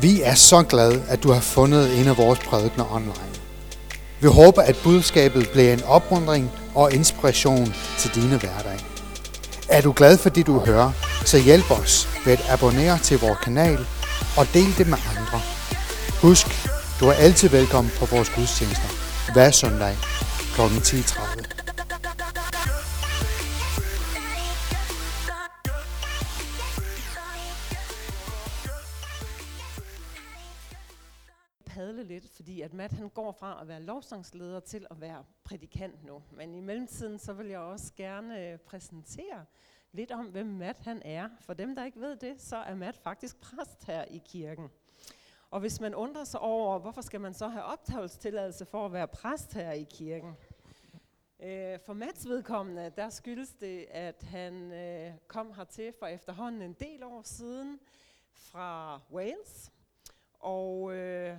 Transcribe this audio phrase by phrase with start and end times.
[0.00, 3.34] Vi er så glade, at du har fundet en af vores prædikner online.
[4.20, 8.78] Vi håber, at budskabet bliver en opmuntring og inspiration til dine hverdag.
[9.68, 10.92] Er du glad for det, du hører,
[11.24, 13.86] så hjælp os ved at abonnere til vores kanal
[14.36, 15.40] og del det med andre.
[16.22, 16.46] Husk,
[17.00, 18.88] du er altid velkommen på vores gudstjenester
[19.32, 19.96] hver søndag
[20.54, 20.60] kl.
[20.60, 21.63] 10.30.
[33.38, 36.22] fra at være lovsangsleder til at være prædikant nu.
[36.30, 39.44] Men i mellemtiden så vil jeg også gerne øh, præsentere
[39.92, 41.28] lidt om, hvem Matt han er.
[41.40, 44.68] For dem, der ikke ved det, så er Matt faktisk præst her i kirken.
[45.50, 49.08] Og hvis man undrer sig over, hvorfor skal man så have optagelsestilladelse for at være
[49.08, 50.36] præst her i kirken?
[51.40, 56.72] Øh, For Mats vedkommende, der skyldes det, at han øh, kom hertil for efterhånden en
[56.72, 57.80] del år siden
[58.32, 59.72] fra Wales.
[60.40, 61.38] Og øh,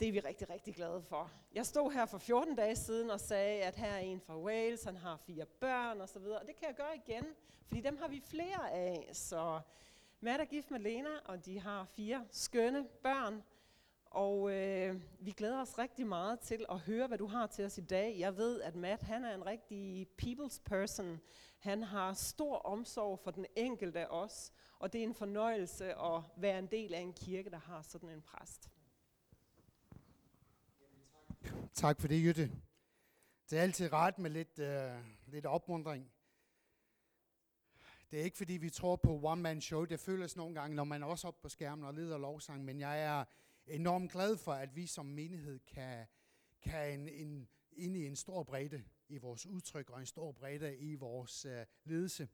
[0.00, 1.30] det er vi rigtig, rigtig glade for.
[1.54, 4.84] Jeg stod her for 14 dage siden og sagde, at her er en fra Wales,
[4.84, 6.22] han har fire børn osv.
[6.22, 7.24] Og det kan jeg gøre igen,
[7.66, 9.10] fordi dem har vi flere af.
[9.12, 9.60] Så
[10.20, 13.42] Matt er gift med Lena, og de har fire skønne børn.
[14.04, 17.78] Og øh, vi glæder os rigtig meget til at høre, hvad du har til os
[17.78, 18.16] i dag.
[18.18, 21.20] Jeg ved, at Matt han er en rigtig people's person.
[21.58, 26.22] Han har stor omsorg for den enkelte af os, og det er en fornøjelse at
[26.36, 28.70] være en del af en kirke, der har sådan en præst.
[31.74, 32.50] Tak for det, Jytte.
[33.50, 36.12] Det er altid ret med lidt, øh, lidt opmundring.
[38.10, 39.84] Det er ikke fordi, vi tror på one-man-show.
[39.84, 42.64] Det føles nogle gange, når man er også oppe på skærmen og leder lovsang.
[42.64, 43.24] Men jeg er
[43.66, 46.06] enormt glad for, at vi som menighed kan,
[46.62, 50.76] kan en, en, ind i en stor bredde i vores udtryk og en stor bredde
[50.76, 52.28] i vores øh, ledelse.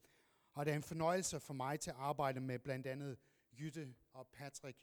[0.52, 3.18] Og det er en fornøjelse for mig til at arbejde med blandt andet
[3.60, 4.78] Jytte og Patrick.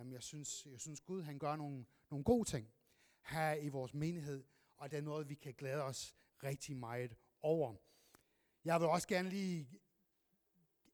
[0.00, 2.72] Um, jeg, synes, jeg synes, Gud han gør nogle, nogle gode ting
[3.26, 4.44] her i vores menighed,
[4.76, 7.74] og det er noget, vi kan glæde os rigtig meget over.
[8.64, 9.68] Jeg vil også gerne lige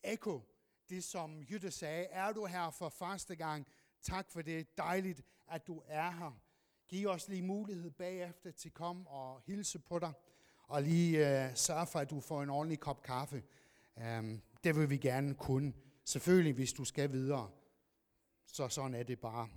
[0.05, 0.43] ekko
[0.89, 2.05] det, som Jytte sagde.
[2.05, 3.67] Er du her for første gang?
[4.03, 4.79] Tak for det.
[4.79, 6.41] Dejligt, at du er her.
[6.89, 10.13] Giv os lige mulighed bagefter til at komme og hilse på dig,
[10.63, 13.43] og lige øh, sørge for, at du får en ordentlig kop kaffe.
[13.97, 15.73] Um, det vil vi gerne kunne.
[16.05, 17.51] Selvfølgelig, hvis du skal videre.
[18.47, 19.49] Så sådan er det bare.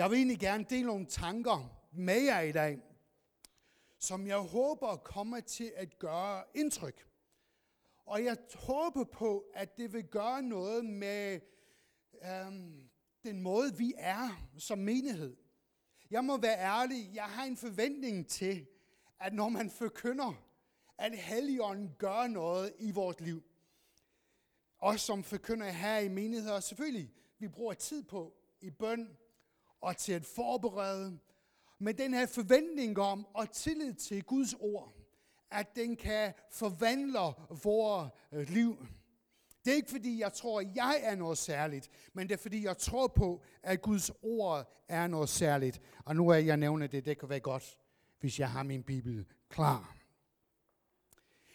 [0.00, 2.80] Jeg vil egentlig gerne dele nogle tanker med jer i dag,
[3.98, 7.06] som jeg håber kommer til at gøre indtryk.
[8.06, 11.40] Og jeg håber på, at det vil gøre noget med
[12.24, 12.90] øhm,
[13.24, 15.36] den måde, vi er som menighed.
[16.10, 18.66] Jeg må være ærlig, jeg har en forventning til,
[19.20, 20.44] at når man forkynder,
[20.98, 23.42] at Helligånden gør noget i vores liv.
[24.78, 29.16] Os som forkynder her i menigheder, selvfølgelig, vi bruger tid på i bøn
[29.80, 31.18] og til at forberede,
[31.78, 34.92] med den her forventning om og tillid til Guds ord,
[35.50, 37.18] at den kan forvandle
[37.62, 38.86] vores øh, liv.
[39.64, 42.64] Det er ikke fordi, jeg tror, at jeg er noget særligt, men det er fordi,
[42.64, 45.80] jeg tror på, at Guds ord er noget særligt.
[46.04, 47.78] Og nu er jeg nævner det, det kan være godt,
[48.20, 49.96] hvis jeg har min bibel klar.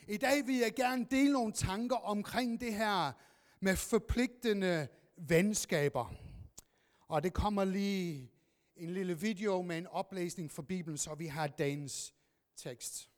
[0.08, 3.12] I dag vil jeg gerne dele nogle tanker omkring det her
[3.60, 4.88] med forpligtende
[5.18, 6.25] venskaber.
[7.16, 8.32] Og det kommer lige
[8.76, 12.14] en lille video med en oplæsning fra Bibelen, så vi har dagens
[12.56, 13.12] tekst.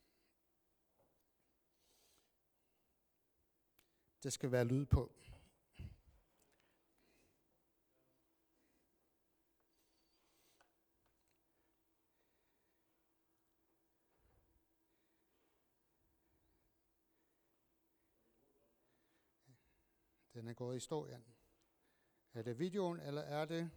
[4.23, 5.13] Det skal være lyd på.
[20.33, 21.25] Den er gået i stå, Jan.
[22.33, 23.71] Er det videoen, eller er det...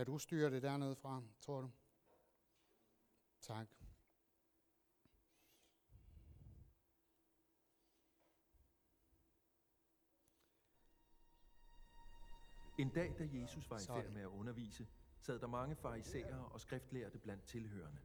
[0.00, 1.70] Kan du styre det dernede fra, tror du?
[3.40, 3.66] Tak.
[12.78, 14.86] En dag, da Jesus var i færd med at undervise,
[15.20, 18.00] sad der mange farisæere og skriftlærte blandt tilhørende.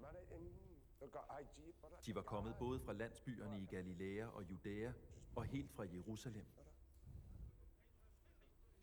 [2.05, 4.93] De var kommet både fra landsbyerne i Galilea og Judæa
[5.35, 6.45] og helt fra Jerusalem.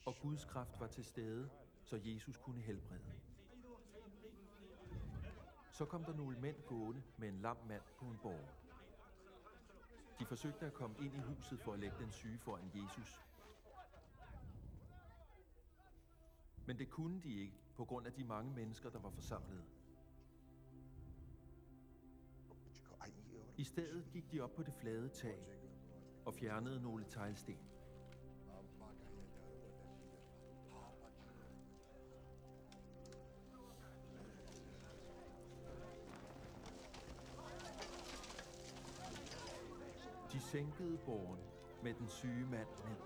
[0.07, 1.51] Og Guds kraft var til stede,
[1.85, 3.01] så Jesus kunne helbrede.
[5.71, 8.49] Så kom der nogle mænd gående med en lam mand på en borg.
[10.19, 13.21] De forsøgte at komme ind i huset for at lægge den syge foran Jesus.
[16.67, 19.65] Men det kunne de ikke, på grund af de mange mennesker, der var forsamlet.
[23.57, 25.39] I stedet gik de op på det flade tag.
[26.25, 27.72] og fjernede nogle teglsten.
[40.53, 41.41] Sænkede borgen
[41.83, 42.97] med den syge mand ned.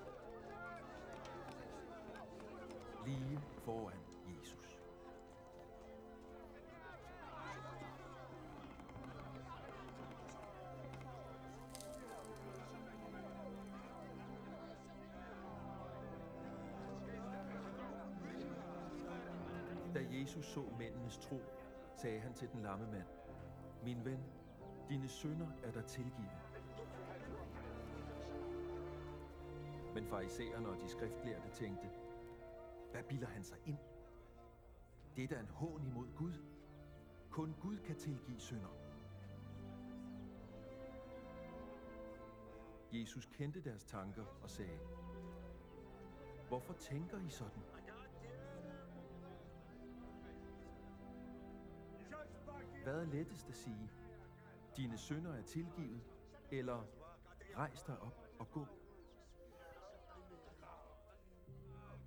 [3.06, 3.98] Lige foran
[4.28, 4.78] Jesus.
[19.94, 21.40] Da Jesus så mændenes tro,
[21.96, 23.06] sagde han til den lamme mand,
[23.84, 24.20] Min ven,
[24.88, 26.45] dine sønder er der tilgivet.
[29.96, 31.88] Men farisæerne og de skriftlærte tænkte,
[32.92, 33.78] hvad bilder han sig ind?
[35.16, 36.32] Det er da en hån imod Gud.
[37.30, 38.68] Kun Gud kan tilgive synder.
[42.92, 44.78] Jesus kendte deres tanker og sagde,
[46.48, 47.62] Hvorfor tænker I sådan?
[52.82, 53.90] Hvad er lettest at sige?
[54.76, 56.00] Dine synder er tilgivet,
[56.50, 56.84] eller
[57.56, 58.66] rejs dig op og gå?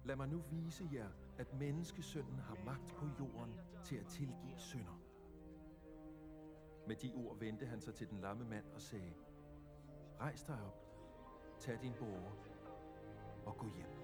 [0.10, 5.02] Lad mig nu vise jer, at menneskesønnen har magt på jorden til at tilgive synder.
[6.88, 9.14] Med de ord vendte han sig til den lamme mand og sagde,
[10.20, 10.86] Rejs dig op,
[11.60, 12.32] tag din borger
[13.46, 13.99] og gå hjem.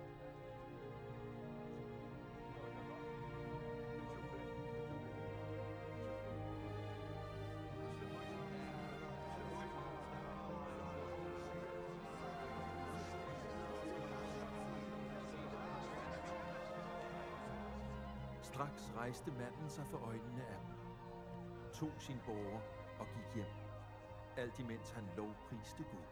[18.55, 20.75] Straks rejste manden sig for øjnene af dem,
[21.73, 22.61] tog sin borger
[22.99, 23.51] og gik hjem,
[24.37, 26.05] alt imens han lovpriste Gud.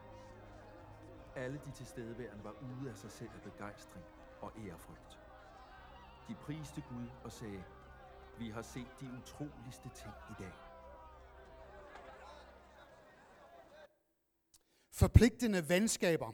[1.35, 4.05] Alle de tilstedeværende var ude af sig selv af begejstring
[4.41, 5.19] og ærefrygt.
[6.27, 7.63] De priste Gud og sagde,
[8.39, 10.53] vi har set de utroligste ting i dag.
[14.91, 16.31] Forpligtende venskaber.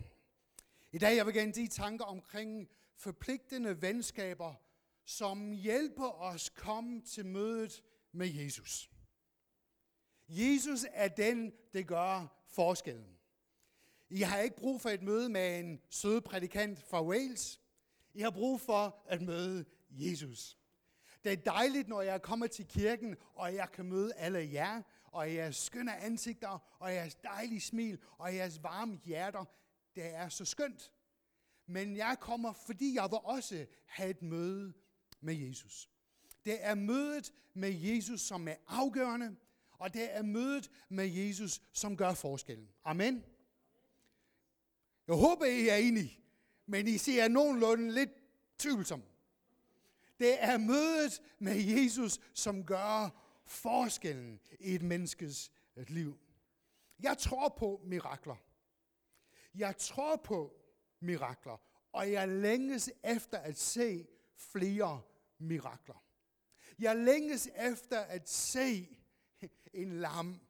[0.91, 4.55] I dag jeg vil gerne de tanker omkring forpligtende venskaber,
[5.09, 8.89] som hjælper os komme til mødet med Jesus.
[10.27, 13.17] Jesus er den, der gør forskellen.
[14.09, 17.61] I har ikke brug for et møde med en sød prædikant fra Wales.
[18.13, 20.57] I har brug for at møde Jesus.
[21.23, 25.33] Det er dejligt, når jeg kommer til kirken, og jeg kan møde alle jer, og
[25.33, 29.45] jeres skønne ansigter, og jeres dejlige smil, og jeres varme hjerter.
[29.95, 30.91] Det er så skønt.
[31.65, 34.73] Men jeg kommer, fordi jeg vil også have et møde
[35.21, 35.89] med Jesus.
[36.45, 39.35] Det er mødet med Jesus, som er afgørende,
[39.71, 42.69] og det er mødet med Jesus, som gør forskellen.
[42.83, 43.23] Amen.
[45.07, 46.19] Jeg håber, I er enige,
[46.65, 48.09] men I ser nogenlunde lidt
[48.57, 49.03] tvivlsom.
[50.19, 53.09] Det er mødet med Jesus, som gør
[53.45, 56.19] forskellen i et menneskes liv.
[56.99, 58.35] Jeg tror på mirakler.
[59.55, 60.53] Jeg tror på
[60.99, 61.61] mirakler,
[61.91, 65.01] og jeg længes efter at se flere
[65.39, 66.03] mirakler.
[66.79, 68.97] Jeg længes efter at se
[69.73, 70.41] en lam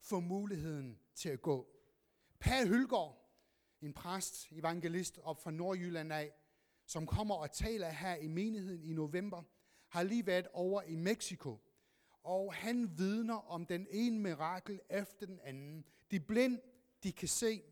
[0.00, 1.68] få muligheden til at gå.
[2.38, 3.30] Per Hylgaard,
[3.80, 6.32] en præst, evangelist op fra Nordjylland af,
[6.86, 9.42] som kommer og taler her i menigheden i november,
[9.88, 11.58] har lige været over i Mexico.
[12.22, 15.84] Og han vidner om den ene mirakel efter den anden.
[16.10, 16.58] De blind,
[17.02, 17.62] de kan se.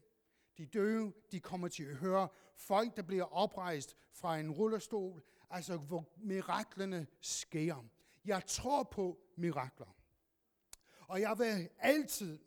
[0.58, 2.28] De døve, de kommer til at høre.
[2.56, 5.22] Folk, der bliver oprejst fra en rullestol.
[5.50, 7.84] Altså, hvor miraklerne sker.
[8.24, 9.96] Jeg tror på mirakler.
[11.00, 12.38] Og jeg vil altid,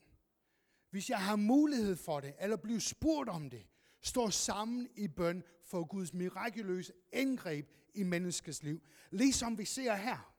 [0.90, 3.68] hvis jeg har mulighed for det, eller bliver spurgt om det,
[4.02, 8.82] stå sammen i bøn for Guds mirakuløse indgreb i menneskets liv.
[9.12, 10.34] Ligesom vi ser her.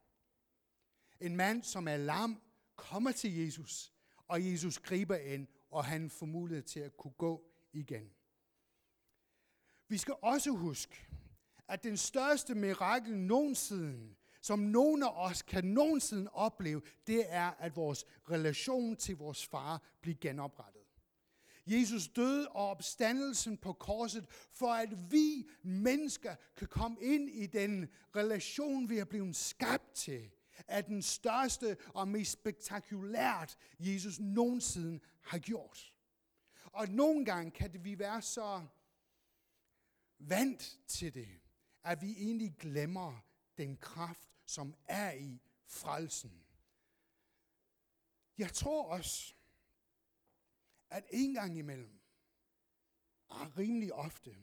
[1.21, 2.43] En mand, som er lam,
[2.77, 3.93] kommer til Jesus,
[4.29, 8.11] og Jesus griber ind, og han får mulighed til at kunne gå igen.
[9.89, 11.09] Vi skal også huske,
[11.69, 17.77] at den største mirakel nogensinde, som nogen af os kan nogensinde opleve, det er, at
[17.77, 20.79] vores relation til vores far bliver genoprettet.
[21.67, 27.89] Jesus døde og opstandelsen på korset, for at vi mennesker kan komme ind i den
[28.17, 30.31] relation, vi er blevet skabt til,
[30.67, 35.93] er den største og mest spektakulært, Jesus nogensinde har gjort.
[36.65, 38.63] Og nogle gange kan det vi være så
[40.19, 41.29] vant til det,
[41.85, 43.25] at vi egentlig glemmer
[43.57, 46.45] den kraft, som er i frelsen.
[48.39, 49.35] Jeg tror også,
[50.91, 52.01] at en gang imellem,
[53.31, 54.37] ah, rimelig ofte,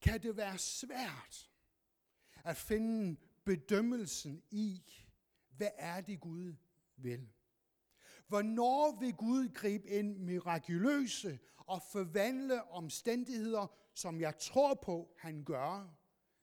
[0.00, 1.50] kan det være svært
[2.44, 4.82] at finde bedømmelsen i,
[5.50, 6.54] hvad er det Gud
[6.96, 7.32] vil.
[8.28, 15.96] Hvornår vil Gud gribe ind mirakuløse og forvandle omstændigheder, som jeg tror på, han gør?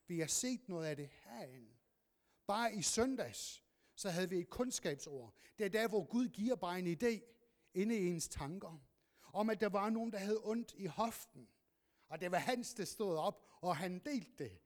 [0.06, 1.74] Vi har set noget af det herinde.
[2.46, 3.62] Bare i søndags,
[3.94, 5.34] så havde vi et kundskabsord.
[5.58, 7.20] Det er der, hvor Gud giver bare en idé
[7.74, 8.82] inde i ens tanker.
[9.32, 11.48] Om at der var nogen, der havde ondt i hoften.
[12.08, 14.58] Og det var Hans, der stod op, og han delte det.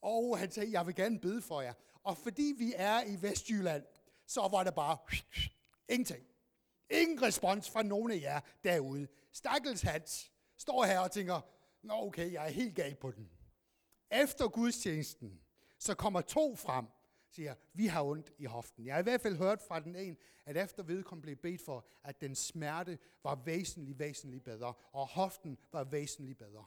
[0.00, 1.74] Og han sagde, jeg vil gerne bede for jer.
[2.02, 3.84] Og fordi vi er i Vestjylland,
[4.26, 4.98] så var der bare
[5.94, 6.26] ingenting.
[6.90, 9.08] Ingen respons fra nogen af jer derude.
[9.32, 11.40] Stakkels Hans står her og tænker,
[11.86, 13.30] nå okay, jeg er helt gal på den.
[14.10, 15.40] Efter gudstjenesten,
[15.78, 16.86] så kommer to frem,
[17.30, 18.86] siger, vi har ondt i hoften.
[18.86, 21.86] Jeg har i hvert fald hørt fra den ene, at efter vedkommende blev bedt for,
[22.02, 26.64] at den smerte var væsentligt, væsentligt bedre, og hoften var væsentligt bedre.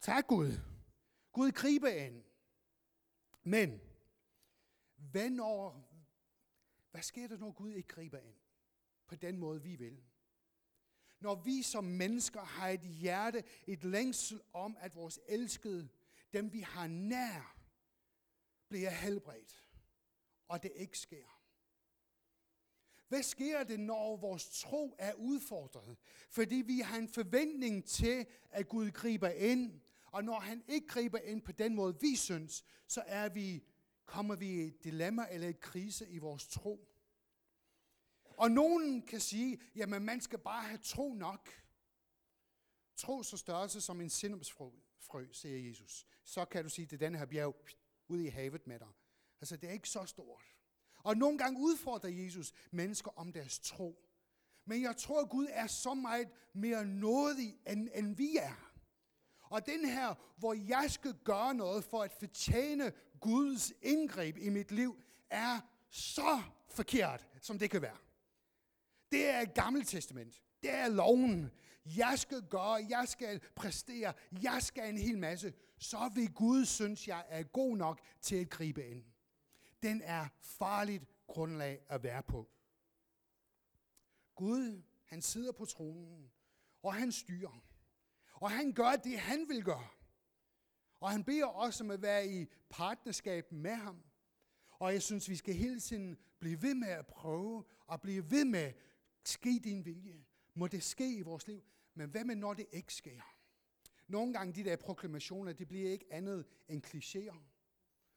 [0.00, 0.52] Tak Gud.
[1.32, 2.24] Gud griber ind.
[3.42, 3.80] Men,
[4.96, 5.88] hvad, når,
[6.90, 8.36] hvad sker der, når Gud ikke griber ind?
[9.06, 10.02] På den måde, vi vil.
[11.20, 15.88] Når vi som mennesker har et hjerte, et længsel om, at vores elskede,
[16.32, 17.56] dem vi har nær,
[18.68, 19.64] bliver helbredt,
[20.48, 21.40] og det ikke sker.
[23.08, 25.96] Hvad sker det, når vores tro er udfordret?
[26.30, 31.18] Fordi vi har en forventning til, at Gud griber ind, og når han ikke griber
[31.18, 33.64] ind på den måde, vi synes, så er vi,
[34.04, 36.93] kommer vi i et dilemma eller et krise i vores tro.
[38.36, 41.48] Og nogen kan sige, jamen man skal bare have tro nok.
[42.96, 46.06] Tro så størrelse som en sindumsfrø, frø, siger Jesus.
[46.24, 47.56] Så kan du sige, det er den her bjerg
[48.08, 48.88] ude i havet med dig.
[49.40, 50.44] Altså det er ikke så stort.
[50.96, 54.10] Og nogle gange udfordrer Jesus mennesker om deres tro.
[54.64, 58.74] Men jeg tror, at Gud er så meget mere nådig, end, end vi er.
[59.42, 64.72] Og den her, hvor jeg skal gøre noget for at fortjene Guds indgreb i mit
[64.72, 64.96] liv,
[65.30, 65.60] er
[65.90, 67.96] så forkert, som det kan være.
[69.14, 70.42] Det er et gammelt testament.
[70.62, 71.50] Det er loven.
[71.84, 75.54] Jeg skal gøre, jeg skal præstere, jeg skal en hel masse.
[75.78, 79.04] Så vil Gud synes, jeg er god nok til at gribe ind.
[79.82, 82.48] Den er farligt grundlag at være på.
[84.34, 86.30] Gud, han sidder på tronen,
[86.82, 87.64] og han styrer.
[88.34, 89.88] Og han gør det, han vil gøre.
[91.00, 94.02] Og han beder også om at være i partnerskab med ham.
[94.70, 98.44] Og jeg synes, vi skal hele tiden blive ved med at prøve, og blive ved
[98.44, 98.72] med,
[99.28, 100.24] ske din vilje.
[100.54, 101.62] Må det ske i vores liv.
[101.94, 103.20] Men hvad med, når det ikke sker?
[104.08, 107.36] Nogle gange de der proklamationer, det bliver ikke andet end klichéer.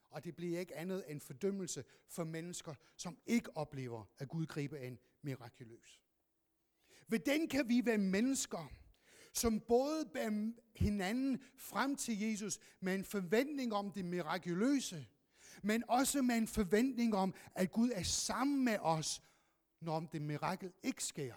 [0.09, 4.77] Og det bliver ikke andet end fordømmelse for mennesker, som ikke oplever, at Gud griber
[4.77, 6.01] ind mirakuløst.
[7.07, 8.71] Ved den kan vi være mennesker,
[9.33, 15.07] som både bærer hinanden frem til Jesus med en forventning om det mirakuløse,
[15.63, 19.21] men også med en forventning om, at Gud er sammen med os,
[19.81, 21.33] når det mirakel ikke sker.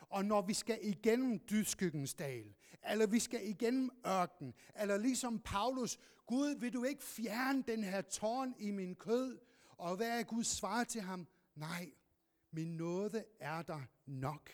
[0.00, 2.54] Og når vi skal igennem dydskyggens dal,
[2.90, 8.00] eller vi skal igennem ørken, eller ligesom Paulus, Gud, vil du ikke fjerne den her
[8.00, 9.38] tårn i min kød?
[9.68, 11.26] Og hvad er Guds svar til ham?
[11.54, 11.90] Nej,
[12.50, 14.50] min nåde er der nok.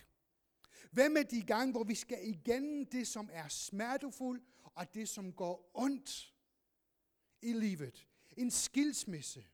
[0.90, 5.32] Hvad med de gange, hvor vi skal igennem det, som er smertefuldt, og det, som
[5.32, 6.34] går ondt
[7.42, 8.06] i livet?
[8.36, 9.44] En skilsmisse.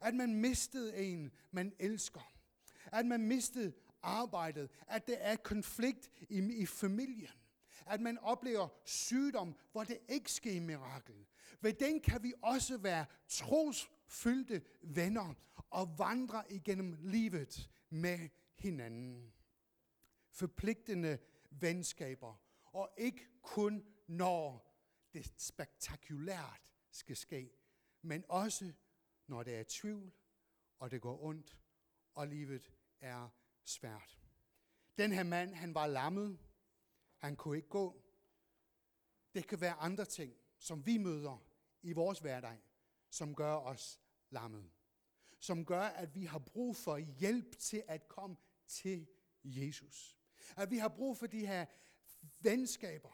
[0.00, 2.35] At man mistede en, man elsker.
[2.92, 4.70] At man mistede arbejdet.
[4.86, 7.32] At der er konflikt i, i familien.
[7.86, 11.26] At man oplever sygdom, hvor det ikke sker mirakel.
[11.60, 15.34] Ved den kan vi også være trosfyldte venner
[15.70, 19.32] og vandre igennem livet med hinanden
[20.36, 21.18] forpligtende
[21.50, 24.72] venskaber, og ikke kun når
[25.12, 27.50] det spektakulært skal ske,
[28.02, 28.72] men også
[29.26, 30.12] når der er tvivl,
[30.78, 31.58] og det går ondt,
[32.14, 33.28] og livet er
[33.64, 34.18] svært.
[34.98, 36.38] Den her mand, han var lammet.
[37.16, 38.02] Han kunne ikke gå.
[39.34, 41.44] Det kan være andre ting, som vi møder
[41.82, 42.58] i vores hverdag,
[43.10, 44.00] som gør os
[44.30, 44.70] lammet.
[45.40, 48.36] Som gør, at vi har brug for hjælp til at komme
[48.66, 49.08] til
[49.44, 50.16] Jesus.
[50.56, 51.66] At vi har brug for de her
[52.40, 53.12] venskaber,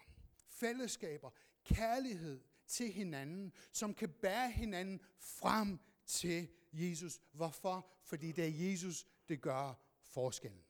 [0.48, 1.30] fællesskaber,
[1.64, 7.20] kærlighed til hinanden, som kan bære hinanden frem til Jesus.
[7.32, 7.90] Hvorfor?
[8.04, 10.64] Fordi det er Jesus, det gør forskellen.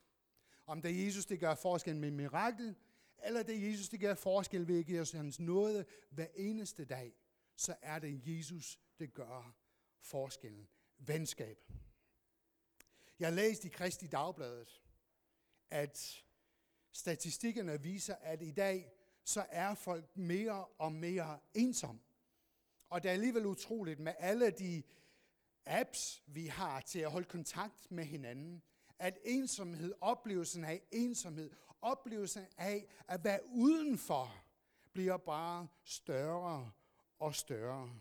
[0.66, 2.76] Om det er Jesus, det gør forskellen med mirakel,
[3.25, 6.85] eller det er Jesus, det gør forskel ved at give os hans nåde hver eneste
[6.85, 7.14] dag,
[7.57, 9.54] så er det Jesus, det gør
[10.00, 10.69] forskellen.
[10.99, 11.59] Venskab.
[13.19, 14.83] Jeg læste i Kristi Dagbladet,
[15.71, 16.25] at
[16.92, 18.92] Statistikkerne viser, at i dag
[19.25, 22.00] så er folk mere og mere ensomme.
[22.88, 24.83] Og det er alligevel utroligt med alle de
[25.66, 28.62] apps, vi har til at holde kontakt med hinanden,
[28.99, 31.50] at ensomhed, oplevelsen af ensomhed,
[31.83, 34.35] oplevelsen af at være udenfor,
[34.92, 36.71] bliver bare større
[37.19, 38.00] og større.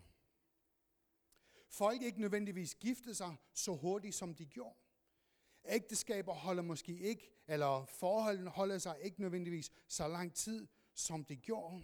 [1.68, 4.76] Folk ikke nødvendigvis gifte sig så hurtigt, som de gjorde.
[5.64, 11.36] Ægteskaber holder måske ikke, eller forholdene holder sig ikke nødvendigvis så lang tid, som de
[11.36, 11.82] gjorde.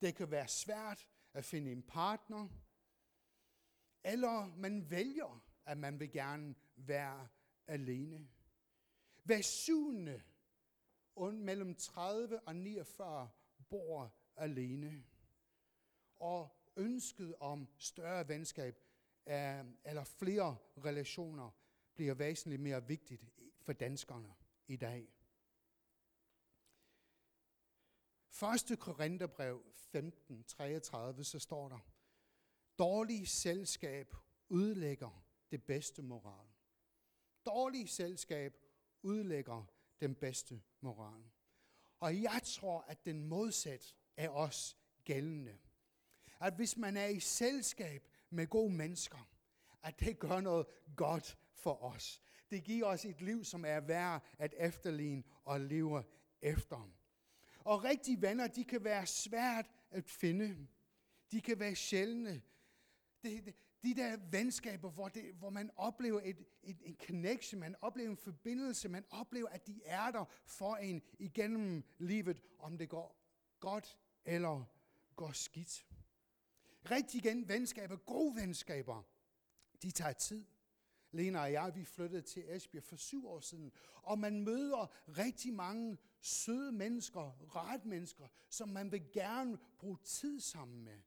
[0.00, 2.48] Det kan være svært at finde en partner,
[4.06, 7.28] eller man vælger, at man vil gerne være
[7.66, 8.28] alene.
[9.22, 10.22] Hver syvende
[11.32, 13.30] mellem 30 og 49
[13.68, 15.04] bor alene.
[16.18, 18.76] Og ønsket om større venskab
[19.84, 21.50] eller flere relationer
[21.94, 23.24] bliver væsentligt mere vigtigt
[23.60, 24.34] for danskerne
[24.66, 25.08] i dag.
[28.70, 28.78] 1.
[28.78, 31.95] Korintherbrev 15, 33, så står der,
[32.78, 34.14] dårlig selskab
[34.48, 36.46] udlægger det bedste moral.
[37.46, 38.56] Dårlig selskab
[39.02, 39.64] udlægger
[40.00, 41.22] den bedste moral.
[42.00, 45.58] Og jeg tror, at den modsat er også gældende.
[46.40, 49.28] At hvis man er i selskab med gode mennesker,
[49.82, 50.66] at det gør noget
[50.96, 52.22] godt for os.
[52.50, 56.04] Det giver os et liv, som er værd at efterligne og leve
[56.42, 56.90] efter.
[57.58, 60.66] Og rigtige venner, de kan være svært at finde.
[61.30, 62.42] De kan være sjældne.
[63.26, 68.10] Det, de der venskaber, hvor, det, hvor man oplever et, et, en connection, man oplever
[68.10, 73.22] en forbindelse, man oplever, at de er der for en igennem livet, om det går
[73.60, 74.64] godt eller
[75.16, 75.86] går skidt.
[76.90, 79.02] Rigtig igen venskaber, gode venskaber,
[79.82, 80.44] de tager tid.
[81.12, 85.54] Lena og jeg, vi flyttede til Esbjerg for syv år siden, og man møder rigtig
[85.54, 90.98] mange søde mennesker, ret mennesker, som man vil gerne bruge tid sammen med.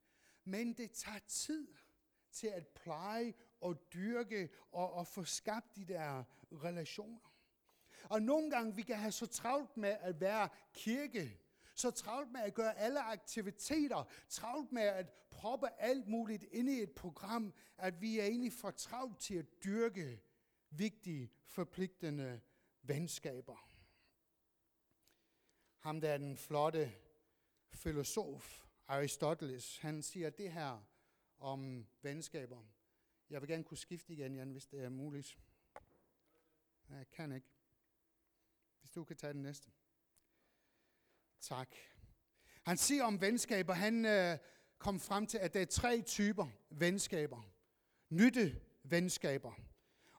[0.44, 1.68] Men det tager tid
[2.32, 7.34] til at pleje og dyrke og, og få skabt de der relationer.
[8.04, 11.40] Og nogle gange vi kan have så travlt med at være kirke,
[11.76, 16.82] så travlt med at gøre alle aktiviteter, travlt med at proppe alt muligt ind i
[16.82, 20.22] et program, at vi er egentlig for travlt til at dyrke
[20.70, 22.42] vigtige, forpligtende
[22.82, 23.70] venskaber.
[25.80, 26.92] Ham der er den flotte
[27.74, 30.89] filosof Aristoteles, han siger det her
[31.40, 32.64] om venskaber.
[33.30, 35.40] Jeg vil gerne kunne skifte igen, Jan, hvis det er muligt.
[36.90, 37.48] Jeg kan ikke.
[38.80, 39.72] Hvis du kan tage den næste.
[41.42, 41.76] Tak.
[42.64, 44.38] Han siger om venskaber, han øh,
[44.78, 47.52] kom frem til, at der er tre typer venskaber.
[48.10, 49.54] Nytte venskaber.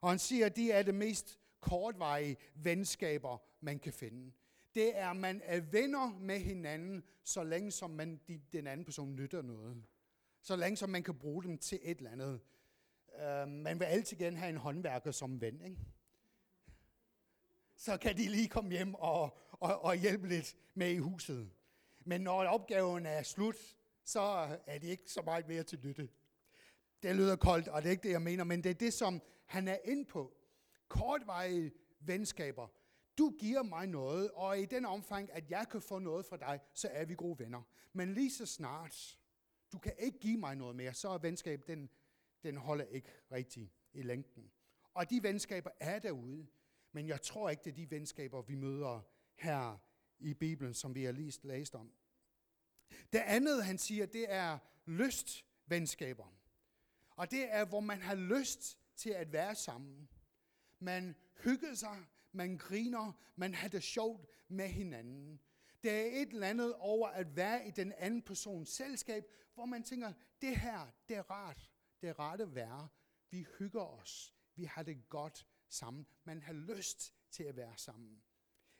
[0.00, 4.33] Og han siger, at de er det mest kortvarige venskaber, man kan finde.
[4.74, 8.85] Det er, at man er venner med hinanden, så længe som man, de, den anden
[8.85, 9.85] person nytter noget.
[10.42, 12.40] Så længe som man kan bruge dem til et eller andet.
[13.09, 15.76] Uh, man vil altid gerne have en håndværker som ven, ikke?
[17.76, 21.50] Så kan de lige komme hjem og, og, og hjælpe lidt med i huset.
[22.05, 23.57] Men når opgaven er slut,
[24.05, 24.20] så
[24.66, 26.09] er det ikke så meget mere til nytte.
[27.03, 29.22] Det lyder koldt, og det er ikke det, jeg mener, men det er det, som
[29.46, 30.33] han er ind på.
[30.88, 32.68] Kortvarige venskaber.
[33.18, 36.61] Du giver mig noget, og i den omfang, at jeg kan få noget fra dig,
[36.74, 37.62] så er vi gode venner.
[37.92, 39.18] Men lige så snart,
[39.72, 41.90] du kan ikke give mig noget mere, så er venskab, den,
[42.42, 44.50] den holder ikke rigtig i længden.
[44.94, 46.46] Og de venskaber er derude,
[46.92, 49.00] men jeg tror ikke, det er de venskaber, vi møder
[49.35, 49.78] her
[50.18, 51.92] i Bibelen, som vi har læst, læst om.
[53.12, 56.35] Det andet, han siger, det er lystvenskaber.
[57.11, 60.09] Og det er, hvor man har lyst til at være sammen.
[60.78, 65.40] Man hygger sig, man griner, man har det sjovt med hinanden.
[65.82, 69.82] Det er et eller andet over at være i den anden persons selskab, hvor man
[69.82, 70.12] tænker,
[70.42, 71.70] det her, det er rart.
[72.00, 72.88] Det er rart at være.
[73.30, 74.34] Vi hygger os.
[74.54, 76.06] Vi har det godt sammen.
[76.24, 78.22] Man har lyst til at være sammen.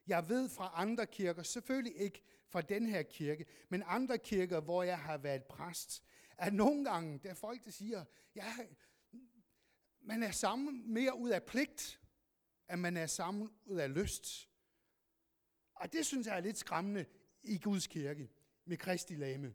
[0.06, 4.82] Jeg ved fra andre kirker, selvfølgelig ikke fra den her kirke, men andre kirker, hvor
[4.82, 6.02] jeg har været præst,
[6.38, 8.54] at nogle gange, der er folk, der siger, ja,
[10.00, 12.00] man er sammen mere ud af pligt,
[12.72, 14.49] end man er sammen ud af lyst.
[15.81, 17.05] Og det synes jeg er lidt skræmmende
[17.43, 18.31] i Guds kirke
[18.64, 19.55] med Kristi lame.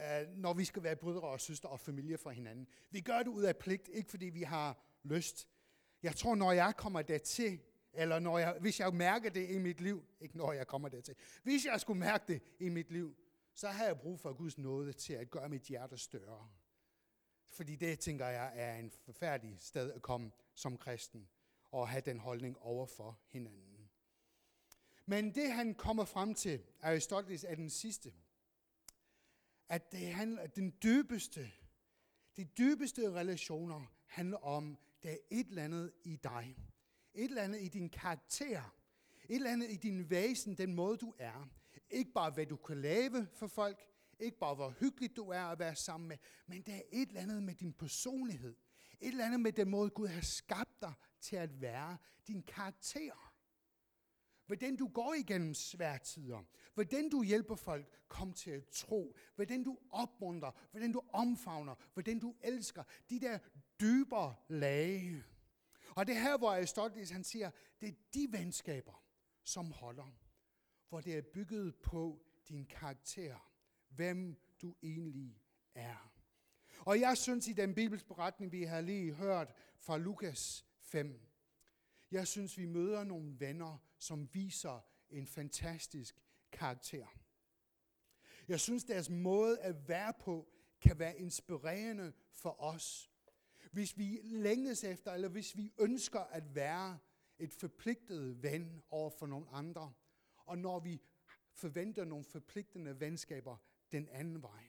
[0.00, 2.68] Øh, når vi skal være brødre og søstre og familie for hinanden.
[2.90, 5.48] Vi gør det ud af pligt, ikke fordi vi har lyst.
[6.02, 7.60] Jeg tror, når jeg kommer dertil,
[7.92, 11.14] eller når jeg, hvis jeg mærker det i mit liv, ikke når jeg kommer dertil,
[11.42, 13.16] hvis jeg skulle mærke det i mit liv,
[13.54, 16.48] så har jeg brug for Guds nåde til at gøre mit hjerte større.
[17.48, 21.28] Fordi det, tænker jeg, er en forfærdelig sted at komme som kristen
[21.64, 23.75] og have den holdning over for hinanden.
[25.06, 28.12] Men det han kommer frem til, Aristoteles er den sidste,
[29.68, 31.52] at det handler, at den dybeste,
[32.36, 36.56] de dybeste relationer handler om, der er et eller andet i dig.
[37.14, 38.74] Et eller andet i din karakter.
[39.28, 41.48] Et eller andet i din væsen, den måde du er.
[41.90, 43.86] Ikke bare hvad du kan lave for folk,
[44.20, 46.16] ikke bare hvor hyggeligt du er at være sammen med,
[46.46, 48.56] men der er et eller andet med din personlighed.
[49.00, 51.96] Et eller andet med den måde, Gud har skabt dig til at være.
[52.26, 53.35] Din karakter.
[54.46, 56.42] Hvordan du går igennem svære tider.
[56.74, 59.16] Hvordan du hjælper folk kom til at tro.
[59.34, 60.50] Hvordan du opmuntrer.
[60.70, 61.74] Hvordan du omfavner.
[61.92, 62.82] Hvordan du elsker.
[63.10, 63.38] De der
[63.80, 65.22] dybere lag.
[65.96, 69.04] Og det her, hvor Aristoteles han siger, det er de venskaber,
[69.44, 70.16] som holder.
[70.88, 73.52] Hvor det er bygget på din karakter.
[73.88, 75.42] Hvem du egentlig
[75.74, 76.12] er.
[76.80, 81.20] Og jeg synes i den bibelske beretning, vi har lige hørt fra Lukas 5,
[82.10, 84.80] jeg synes, vi møder nogle venner, som viser
[85.10, 87.06] en fantastisk karakter.
[88.48, 90.48] Jeg synes, deres måde at være på
[90.80, 93.10] kan være inspirerende for os.
[93.72, 96.98] Hvis vi længes efter, eller hvis vi ønsker at være
[97.38, 99.92] et forpligtet ven over for nogle andre,
[100.36, 101.00] og når vi
[101.52, 103.56] forventer nogle forpligtende venskaber
[103.92, 104.64] den anden vej.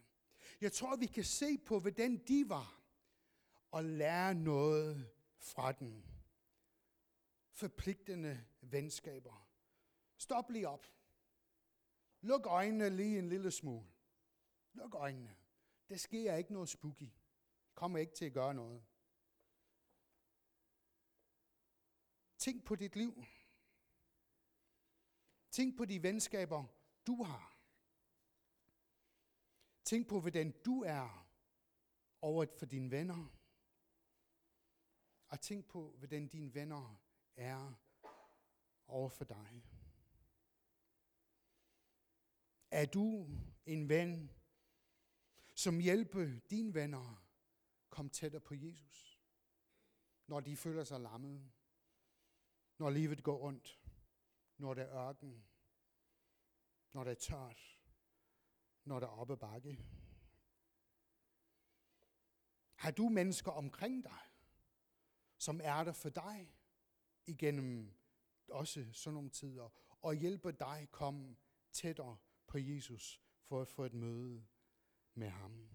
[0.62, 2.82] Jeg tror, vi kan se på, hvordan de var,
[3.72, 6.06] og lære noget fra den.
[7.58, 9.50] Forpligtende venskaber.
[10.18, 10.86] Stop lige op.
[12.22, 13.88] Luk øjnene lige en lille smule.
[14.74, 15.36] Luk øjnene.
[15.90, 17.10] Der sker ikke noget spooky.
[17.74, 18.86] Kommer ikke til at gøre noget.
[22.38, 23.24] Tænk på dit liv.
[25.52, 26.66] Tænk på de venskaber,
[27.08, 27.58] du har.
[29.84, 31.30] Tænk på, hvordan du er
[32.22, 33.38] over for dine venner.
[35.28, 37.07] Og tænk på, hvordan dine venner
[37.38, 37.74] er
[38.88, 39.64] over for dig.
[42.72, 43.30] Er du
[43.66, 44.32] en ven,
[45.56, 47.28] som hjælper dine venner
[47.90, 49.22] komme tættere på Jesus?
[50.28, 51.52] Når de føler sig lammede,
[52.78, 53.80] Når livet går ondt.
[54.58, 55.46] Når der er ørken.
[56.94, 57.80] Når der er tørt.
[58.84, 59.86] Når der er oppe bakke.
[62.76, 64.22] Har du mennesker omkring dig,
[65.38, 66.57] som er der for dig
[67.28, 67.94] igennem
[68.50, 69.70] også sådan nogle tider,
[70.02, 71.36] og hjælper dig komme
[71.72, 74.46] tættere på Jesus for at få et møde
[75.14, 75.70] med ham.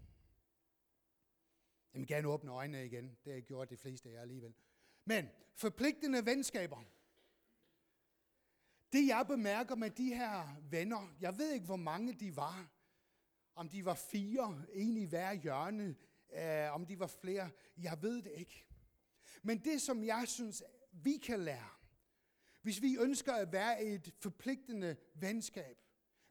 [1.93, 3.05] Jeg vil gerne åbne øjnene igen.
[3.05, 4.55] Det har jeg gjort de fleste af jer alligevel.
[5.05, 6.85] Men forpligtende venskaber.
[8.93, 12.69] Det jeg bemærker med de her venner, jeg ved ikke hvor mange de var.
[13.55, 15.97] Om de var fire, en i hver hjørne,
[16.33, 18.67] øh, om de var flere, jeg ved det ikke.
[19.43, 21.69] Men det som jeg synes, vi kan lære,
[22.63, 25.79] hvis vi ønsker at være et forpligtende venskab,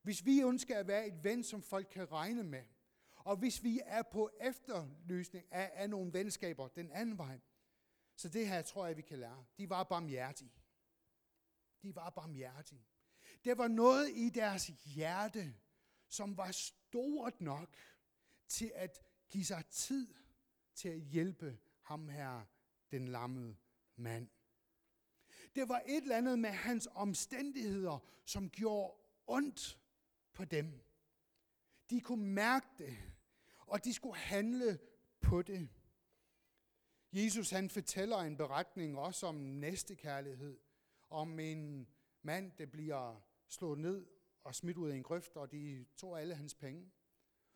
[0.01, 2.63] hvis vi ønsker at være et ven, som folk kan regne med,
[3.15, 7.39] og hvis vi er på efterløsning af, af nogle venskaber den anden vej,
[8.15, 9.45] så det her tror jeg, vi kan lære.
[9.57, 10.53] De var barmhjertige.
[11.81, 12.85] De var barmhjertige.
[13.45, 15.55] Der var noget i deres hjerte,
[16.09, 17.77] som var stort nok
[18.47, 20.13] til at give sig tid
[20.75, 22.45] til at hjælpe ham her,
[22.91, 23.55] den lammede
[23.95, 24.29] mand.
[25.55, 28.93] Det var et eller andet med hans omstændigheder, som gjorde
[29.27, 29.79] ondt
[30.33, 30.79] på dem.
[31.89, 32.97] De kunne mærke det,
[33.59, 34.79] og de skulle handle
[35.21, 35.69] på det.
[37.13, 40.59] Jesus han fortæller en beretning også om næstekærlighed,
[41.09, 41.87] om en
[42.21, 44.05] mand, der bliver slået ned
[44.43, 46.91] og smidt ud af en grøft, og de tog alle hans penge.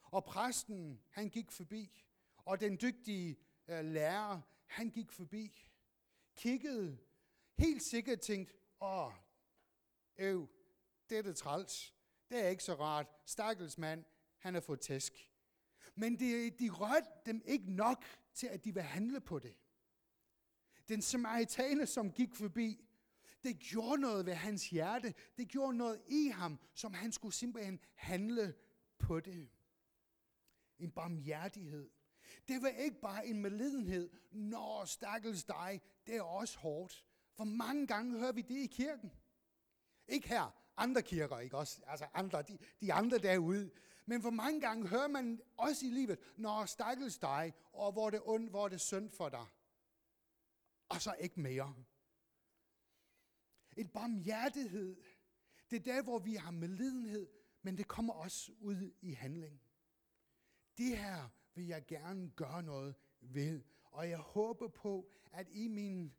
[0.03, 2.05] Og præsten, han gik forbi,
[2.37, 5.69] og den dygtige øh, lærer, han gik forbi,
[6.35, 6.97] kiggede,
[7.57, 9.13] helt sikkert tænkt, åh,
[10.17, 10.47] øv,
[11.09, 11.93] det er det træls.
[12.29, 13.07] Det er ikke så rart.
[13.25, 14.03] Stakkels mand,
[14.37, 15.31] han har fået tæsk.
[15.95, 19.57] Men det, de rørte dem ikke nok til, at de vil handle på det.
[20.89, 22.85] Den samaritaner, som gik forbi,
[23.43, 25.13] det gjorde noget ved hans hjerte.
[25.37, 28.53] Det gjorde noget i ham, som han skulle simpelthen handle
[28.99, 29.49] på det.
[30.79, 31.89] En barmhjertighed.
[32.47, 34.09] Det var ikke bare en medlidenhed.
[34.31, 37.05] Når stakkels dig, det er også hårdt.
[37.35, 39.11] For mange gange hører vi det i kirken.
[40.07, 41.81] Ikke her, andre kirker, ikke også?
[41.87, 43.71] Altså andre, de, de andre derude.
[44.05, 48.21] Men for mange gange hører man også i livet, når stakkels dig, og hvor det
[48.25, 49.45] ondt, hvor det synd for dig.
[50.89, 51.75] Og så ikke mere.
[53.77, 55.01] Et barmhjertighed.
[55.71, 57.27] Det er der, hvor vi har medlidenhed,
[57.61, 59.61] men det kommer også ud i handling.
[60.77, 63.63] Det her vil jeg gerne gøre noget ved.
[63.83, 66.13] Og jeg håber på, at i min,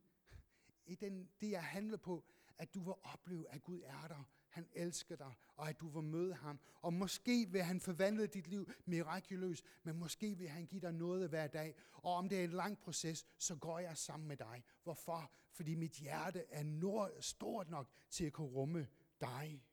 [0.87, 2.25] i den, det jeg handler på,
[2.59, 4.29] at du vil opleve, at Gud er der.
[4.49, 6.61] han elsker dig, og at du vil møde ham.
[6.83, 11.29] Og måske vil han forvandle dit liv mirakuløst, men måske vil han give dig noget
[11.29, 11.75] hver dag.
[11.92, 14.64] Og om det er en lang proces, så går jeg sammen med dig.
[14.83, 15.33] Hvorfor?
[15.53, 18.88] Fordi mit hjerte er nord, stort nok til at kunne rumme
[19.20, 19.64] dig.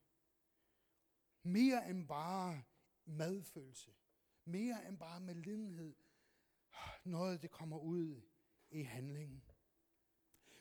[1.42, 2.62] Mere end bare
[3.04, 3.90] medfølelse.
[4.44, 5.94] Mere end bare medlidenhed.
[7.04, 8.20] Noget, det kommer ud
[8.70, 9.44] i handling.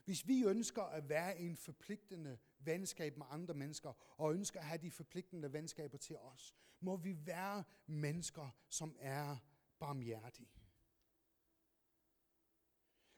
[0.05, 4.65] Hvis vi ønsker at være i en forpligtende venskab med andre mennesker, og ønsker at
[4.65, 9.37] have de forpligtende venskaber til os, må vi være mennesker, som er
[9.79, 10.49] barmhjertige.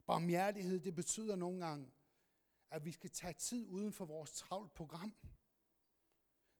[0.05, 1.91] Barmhjertighed, det betyder nogle gange,
[2.71, 5.15] at vi skal tage tid uden for vores travlt program.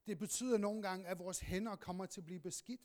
[0.06, 2.82] Det betyder nogle gange, at vores hænder kommer til at blive beskidt.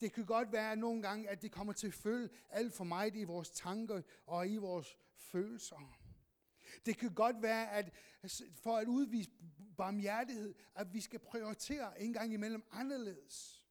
[0.00, 2.84] Det kan godt være at nogle gange, at det kommer til at føle alt for
[2.84, 6.03] meget i vores tanker og i vores følelser.
[6.86, 7.90] Det kan godt være, at
[8.54, 9.30] for at udvise
[9.76, 13.64] barmhjertighed, at vi skal prioritere en gang imellem anderledes.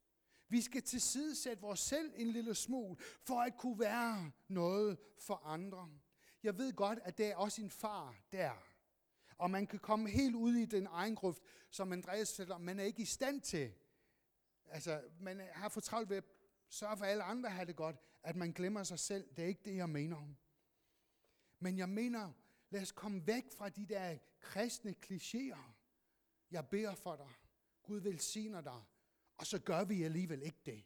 [0.49, 5.89] Vi skal tilsidesætte vores selv en lille smule, for at kunne være noget for andre.
[6.43, 8.51] Jeg ved godt, at der er også en far der.
[9.37, 12.83] Og man kan komme helt ud i den egen grøft, som Andreas sætter, man er
[12.83, 13.73] ikke i stand til.
[14.65, 16.23] Altså, man har for travlt ved at
[16.69, 19.27] sørge for, at alle andre har det godt, at man glemmer sig selv.
[19.35, 20.27] Det er ikke det, jeg mener.
[21.59, 22.31] Men jeg mener,
[22.73, 25.71] Lad os komme væk fra de der kristne klichéer.
[26.51, 27.29] Jeg beder for dig.
[27.83, 28.83] Gud velsigner dig.
[29.37, 30.85] Og så gør vi alligevel ikke det.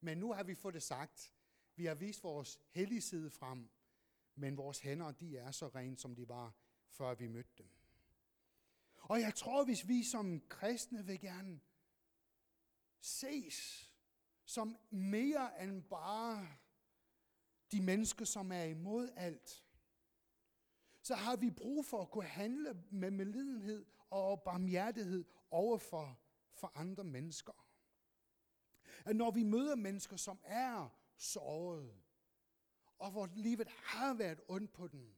[0.00, 1.34] Men nu har vi fået det sagt.
[1.76, 3.70] Vi har vist vores hellige side frem.
[4.34, 6.54] Men vores hænder, de er så rene, som de var,
[6.88, 7.70] før vi mødte dem.
[8.96, 11.60] Og jeg tror, hvis vi som kristne vil gerne
[13.00, 13.88] ses
[14.44, 16.48] som mere end bare
[17.72, 19.61] de mennesker, som er imod alt,
[21.02, 26.20] så har vi brug for at kunne handle med medlidenhed og barmhjertighed over for,
[26.52, 27.66] for andre mennesker.
[29.04, 32.02] At når vi møder mennesker, som er såret,
[32.98, 35.14] og hvor livet har været ondt på dem,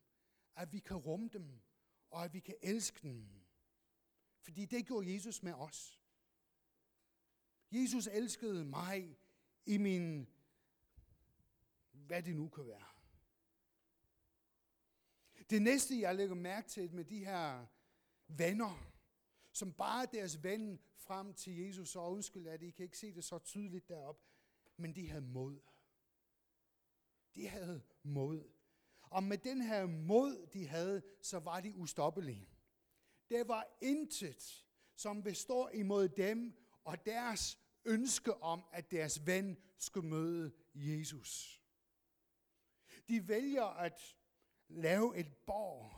[0.56, 1.60] at vi kan rumme dem,
[2.10, 3.28] og at vi kan elske dem.
[4.40, 6.00] Fordi det gjorde Jesus med os.
[7.70, 9.18] Jesus elskede mig
[9.66, 10.28] i min,
[11.92, 12.93] hvad det nu kan være.
[15.50, 17.66] Det næste, jeg lægger mærke til med de her
[18.28, 18.92] venner,
[19.52, 23.24] som bare deres ven frem til Jesus, og undskyld, at I kan ikke se det
[23.24, 24.22] så tydeligt derop,
[24.76, 25.60] men de havde mod.
[27.34, 28.50] De havde mod.
[29.02, 32.48] Og med den her mod, de havde, så var de ustoppelige.
[33.30, 36.52] Der var intet, som består imod dem
[36.84, 41.62] og deres ønske om, at deres ven skulle møde Jesus.
[43.08, 44.16] De vælger at
[44.68, 45.92] lave et borg,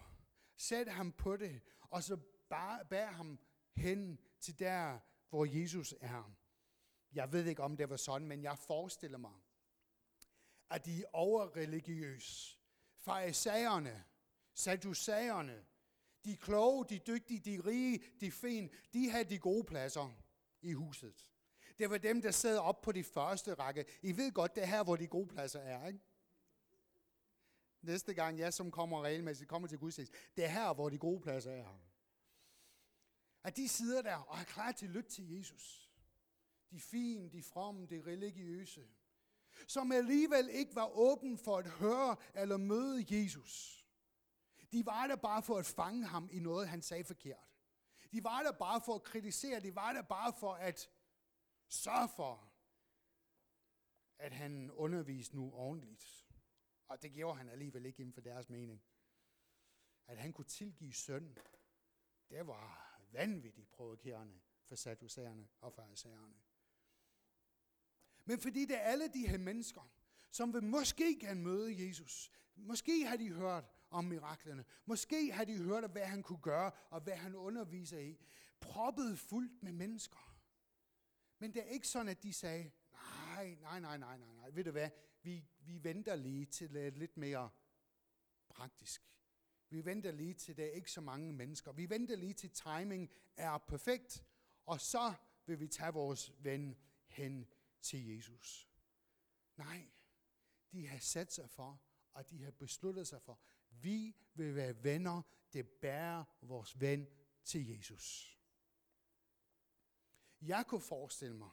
[0.57, 2.17] sæt ham på det, og så
[2.49, 3.39] bare bær ham
[3.77, 4.99] hen til der,
[5.29, 6.33] hvor Jesus er.
[7.13, 9.35] Jeg ved ikke, om det var sådan, men jeg forestiller mig,
[10.71, 12.59] at de overreligiøse,
[12.97, 14.05] farisæerne,
[14.55, 15.65] sadusæerne,
[16.25, 20.23] de kloge, de dygtige, de rige, de fine, de havde de gode pladser
[20.63, 21.31] i huset.
[21.79, 23.85] Det var dem, der sad op på de første række.
[24.03, 26.01] I ved godt, det er her, hvor de gode pladser er, ikke?
[27.87, 30.17] Næste gang jeg som kommer regelmæssigt kommer til gudstjeneste.
[30.37, 31.81] Det er her, hvor de gode pladser er.
[33.45, 35.91] At de sidder der og er klar til at lytte til Jesus.
[36.71, 38.89] De fine, de fromme, de religiøse.
[39.67, 43.85] Som alligevel ikke var åben for at høre eller møde Jesus.
[44.73, 47.51] De var der bare for at fange ham i noget, han sagde forkert.
[48.13, 49.61] De var der bare for at kritisere.
[49.61, 50.91] De var der bare for at
[51.69, 52.53] sørge for,
[54.19, 56.26] at han underviste nu ordentligt.
[56.89, 58.83] Og det gjorde han alligevel ikke inden for deres mening.
[60.07, 61.39] At han kunne tilgive søn,
[62.31, 66.35] det var vanvittigt provokerende for sadducerne og farisæerne.
[68.25, 69.91] Men fordi det er alle de her mennesker,
[70.31, 72.33] som vil måske kan møde Jesus.
[72.55, 74.65] Måske har de hørt om miraklerne.
[74.85, 78.19] Måske har de hørt, hvad han kunne gøre, og hvad han underviser i.
[78.61, 80.37] Proppet fuldt med mennesker.
[81.39, 84.51] Men det er ikke sådan, at de sagde, nej, nej, nej, nej, nej, nej.
[84.51, 84.91] Ved du hvad?
[85.27, 87.51] Vi, vi venter lige til det lidt mere
[88.49, 89.03] praktisk.
[89.69, 91.73] Vi venter lige til, der er ikke så mange mennesker.
[91.73, 94.25] Vi venter lige til, timing er perfekt,
[94.67, 95.15] og så
[95.47, 97.47] vil vi tage vores ven hen
[97.81, 98.71] til Jesus.
[99.57, 99.89] Nej,
[100.73, 105.23] de har sat sig for, og de har besluttet sig for, vi vil være venner,
[105.53, 107.07] det bærer vores ven
[107.45, 108.39] til Jesus.
[110.41, 111.51] Jeg kunne forestille mig,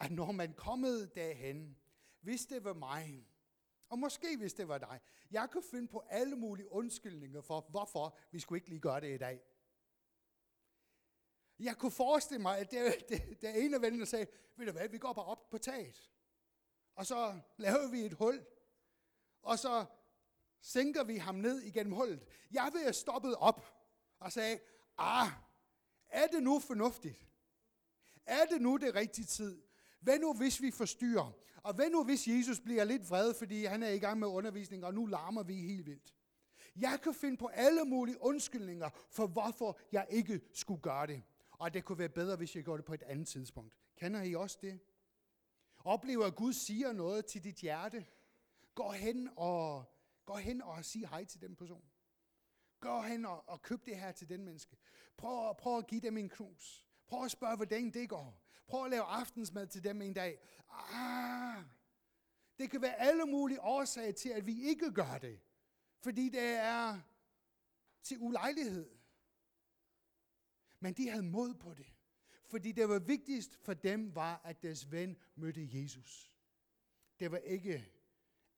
[0.00, 1.76] at når man kommet derhen,
[2.24, 3.28] hvis det var mig,
[3.88, 8.18] og måske hvis det var dig, jeg kunne finde på alle mulige undskyldninger for, hvorfor
[8.30, 9.42] vi skulle ikke lige gøre det i dag.
[11.58, 14.88] Jeg kunne forestille mig, at det, det, der ene af vennerne sagde, ved du hvad,
[14.88, 16.10] vi går bare op på taget.
[16.94, 18.46] Og så laver vi et hul.
[19.42, 19.84] Og så
[20.60, 22.26] sænker vi ham ned igennem hullet.
[22.50, 23.86] Jeg ville have stoppet op
[24.18, 24.60] og sagde,
[24.98, 25.28] ah,
[26.08, 27.26] er det nu fornuftigt?
[28.26, 29.62] Er det nu det rigtige tid?
[30.04, 31.32] Hvad nu, hvis vi forstyrrer?
[31.62, 34.84] Og hvad nu, hvis Jesus bliver lidt vred, fordi han er i gang med undervisning,
[34.84, 36.14] og nu larmer vi helt vildt?
[36.76, 41.22] Jeg kan finde på alle mulige undskyldninger for, hvorfor jeg ikke skulle gøre det.
[41.50, 43.74] Og det kunne være bedre, hvis jeg gjorde det på et andet tidspunkt.
[43.96, 44.80] Kender I også det?
[45.84, 48.06] Oplever, at Gud siger noget til dit hjerte.
[48.74, 49.84] Gå hen og,
[50.24, 51.84] gå hen og sig hej til den person.
[52.80, 54.76] Gå hen og, og køb det her til den menneske.
[55.16, 56.86] Prøv, prøv at give dem en knus.
[57.06, 58.43] Prøv at spørge, hvordan det går.
[58.66, 60.38] Prøv at lave aftensmad til dem en dag.
[60.70, 61.64] Ah,
[62.58, 65.40] det kan være alle mulige årsager til, at vi ikke gør det.
[66.00, 67.00] Fordi det er
[68.02, 68.90] til ulejlighed.
[70.80, 71.94] Men de havde mod på det.
[72.46, 76.32] Fordi det var vigtigst for dem var, at deres ven mødte Jesus.
[77.20, 77.92] Det var ikke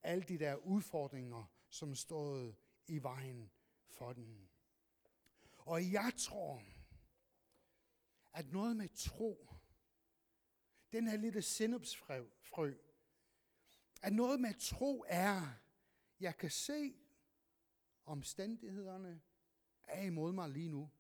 [0.03, 2.53] alle de der udfordringer, som stod
[2.87, 3.51] i vejen
[3.89, 4.49] for den.
[5.59, 6.63] Og jeg tror,
[8.33, 9.56] at noget med tro,
[10.93, 12.75] den her lille sennepsfrø,
[14.03, 15.49] at noget med tro er,
[16.21, 16.95] jeg kan se
[18.07, 19.21] omstændighederne
[19.83, 20.91] er imod mig lige nu,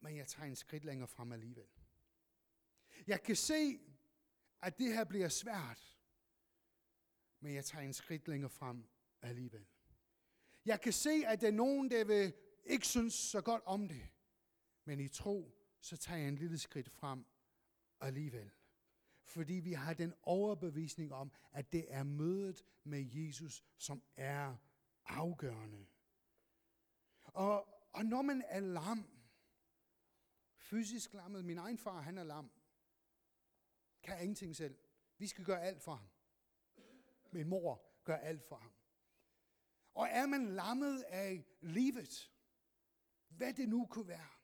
[0.00, 1.68] men jeg tager en skridt længere frem alligevel.
[3.06, 3.80] Jeg kan se,
[4.62, 5.96] at det her bliver svært,
[7.40, 8.88] men jeg tager en skridt længere frem
[9.22, 9.66] alligevel.
[10.64, 14.08] Jeg kan se, at der er nogen, der vil ikke synes så godt om det,
[14.84, 17.24] men i tro, så tager jeg en lille skridt frem
[18.00, 18.50] alligevel.
[19.24, 24.56] Fordi vi har den overbevisning om, at det er mødet med Jesus, som er
[25.04, 25.86] afgørende.
[27.24, 29.06] Og, og når man er lam,
[30.56, 32.50] fysisk lammet, min egen far, han er lam,
[34.02, 34.78] kan ingenting selv.
[35.18, 36.08] Vi skal gøre alt for ham.
[37.30, 38.72] Min mor gør alt for ham.
[39.94, 42.32] Og er man lammet af livet,
[43.28, 44.35] hvad det nu kunne være,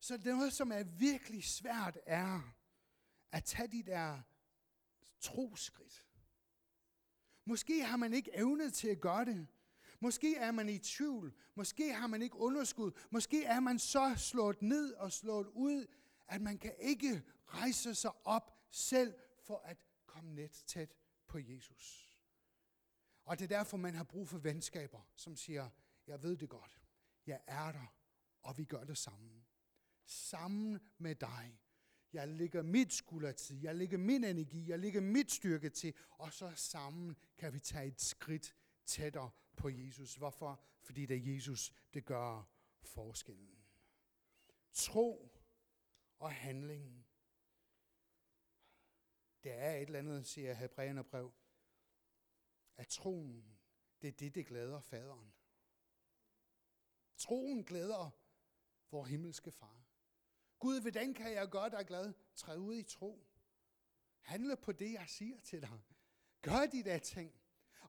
[0.00, 2.54] så noget, som er virkelig svært, er
[3.32, 4.20] at tage de der
[5.20, 6.06] troskridt.
[7.44, 9.46] Måske har man ikke evnet til at gøre det.
[10.00, 11.34] Måske er man i tvivl.
[11.54, 12.92] Måske har man ikke underskud.
[13.10, 15.86] Måske er man så slået ned og slået ud,
[16.28, 22.18] at man kan ikke rejse sig op selv for at komme net tæt på Jesus.
[23.24, 25.70] Og det er derfor, man har brug for venskaber, som siger,
[26.06, 26.80] jeg ved det godt.
[27.26, 27.94] Jeg er der,
[28.42, 29.45] og vi gør det sammen.
[30.06, 31.60] Sammen med dig.
[32.12, 36.32] Jeg lægger mit skulder til, jeg lægger min energi, jeg lægger mit styrke til, og
[36.32, 40.14] så sammen kan vi tage et skridt tættere på Jesus.
[40.14, 40.64] Hvorfor?
[40.82, 42.50] Fordi det er Jesus, det gør
[42.82, 43.64] forskellen.
[44.72, 45.32] Tro
[46.18, 47.06] og handling.
[49.44, 51.32] Det er et eller andet, siger Hebræerne brev,
[52.76, 53.58] at troen,
[54.02, 55.32] det er det, det glæder faderen.
[57.16, 58.10] Troen glæder
[58.90, 59.86] vor himmelske far.
[60.58, 62.12] Gud, hvordan kan jeg gøre dig glad?
[62.34, 63.26] Træd ud i tro.
[64.20, 65.80] Handle på det, jeg siger til dig.
[66.42, 67.32] Gør de der ting.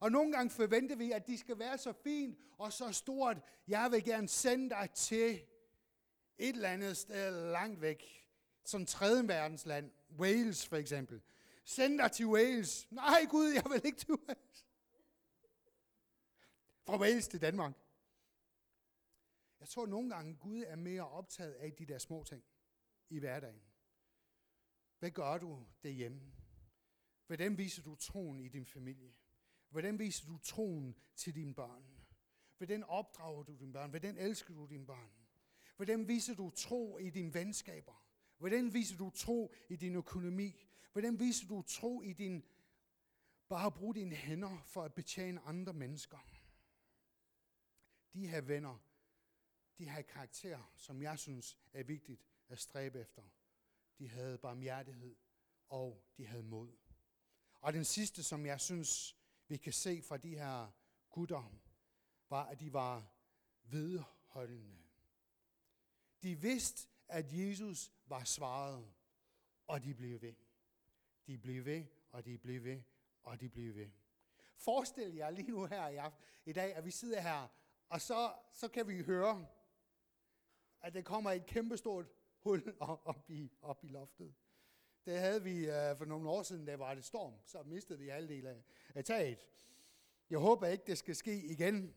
[0.00, 3.36] Og nogle gange forventer vi, at de skal være så fint og så stort.
[3.68, 5.46] Jeg vil gerne sende dig til
[6.38, 8.26] et eller andet sted langt væk.
[8.64, 9.92] Som tredje verdensland.
[10.18, 11.22] Wales for eksempel.
[11.64, 12.88] Send dig til Wales.
[12.90, 14.66] Nej Gud, jeg vil ikke til Wales.
[16.84, 17.72] Fra Wales til Danmark.
[19.60, 22.44] Jeg tror nogle gange, Gud er mere optaget af de der små ting
[23.10, 23.62] i hverdagen.
[24.98, 26.32] Hvad gør du derhjemme?
[27.26, 29.14] Hvordan viser du troen i din familie?
[29.68, 31.84] Hvordan viser du troen til dine børn?
[32.56, 33.90] Hvordan opdrager du dine børn?
[33.90, 35.10] Hvordan elsker du dine børn?
[35.76, 38.04] Hvordan viser du tro i dine venskaber?
[38.38, 40.66] Hvordan viser du tro i din økonomi?
[40.92, 42.44] Hvordan viser du tro i din
[43.48, 46.18] bare bruge dine hænder for at betjene andre mennesker?
[48.12, 48.78] De her venner,
[49.78, 53.22] de har karakter, som jeg synes er vigtigt at stræbe efter.
[53.98, 55.16] De havde barmhjertighed,
[55.68, 56.76] og de havde mod.
[57.60, 59.16] Og den sidste, som jeg synes,
[59.48, 60.70] vi kan se fra de her
[61.10, 61.52] gutter,
[62.28, 63.12] var, at de var
[63.62, 64.78] vedholdende.
[66.22, 68.92] De vidste, at Jesus var svaret,
[69.66, 70.34] og de blev ved.
[71.26, 72.82] De blev ved, og de blev ved,
[73.22, 73.90] og de blev ved.
[74.56, 77.48] Forestil jer lige nu her i, aften, i dag, at vi sidder her,
[77.88, 79.46] og så, så kan vi høre,
[80.80, 82.06] at der kommer et kæmpestort
[82.48, 84.34] hul op i, op i loftet.
[85.04, 88.08] Det havde vi øh, for nogle år siden, da var det storm, så mistede vi
[88.08, 88.62] halvdel af,
[88.94, 89.46] af taget.
[90.30, 91.94] Jeg håber ikke, det skal ske igen.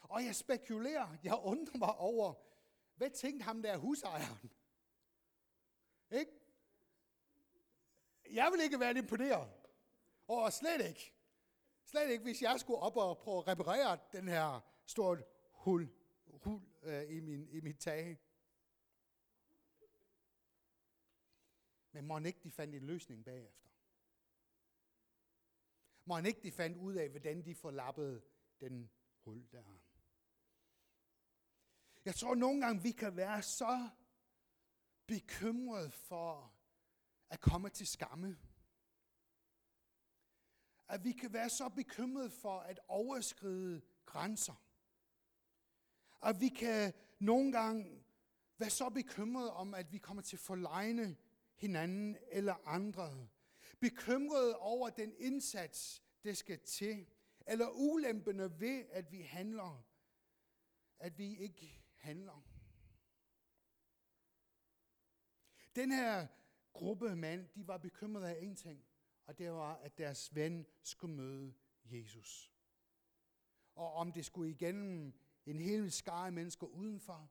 [0.00, 2.34] Og jeg spekulerer, jeg undrer mig over,
[2.96, 4.50] hvad tænkte ham der husejeren?
[6.10, 6.32] Ikke?
[8.30, 9.50] Jeg vil ikke være imponeret.
[10.28, 11.12] Og slet ikke.
[11.84, 15.88] Slet ikke, hvis jeg skulle op og prøve at reparere den her stort hul,
[16.42, 18.18] hul øh, i, min, i mit tag.
[21.92, 23.68] Men må ikke de fandt en løsning bagefter?
[26.04, 28.22] Må ikke de fandt ud af, hvordan de får lappet
[28.60, 28.90] den
[29.24, 29.62] hul der?
[32.04, 33.88] Jeg tror nogle gange, vi kan være så
[35.06, 36.54] bekymret for
[37.30, 38.38] at komme til skamme.
[40.88, 44.67] At vi kan være så bekymret for at overskride grænser.
[46.22, 48.04] At vi kan nogle gange
[48.58, 51.16] være så bekymret om, at vi kommer til at forlegne
[51.54, 53.28] hinanden eller andre.
[53.80, 57.06] Bekymret over den indsats, det skal til.
[57.46, 59.84] Eller ulemperne ved, at vi handler.
[60.98, 62.44] At vi ikke handler.
[65.76, 66.26] Den her
[66.72, 68.84] gruppe mænd, de var bekymrede af en ting,
[69.26, 71.54] og det var, at deres ven skulle møde
[71.84, 72.52] Jesus.
[73.74, 75.12] Og om det skulle igennem
[75.50, 77.30] en hel skare mennesker udenfor,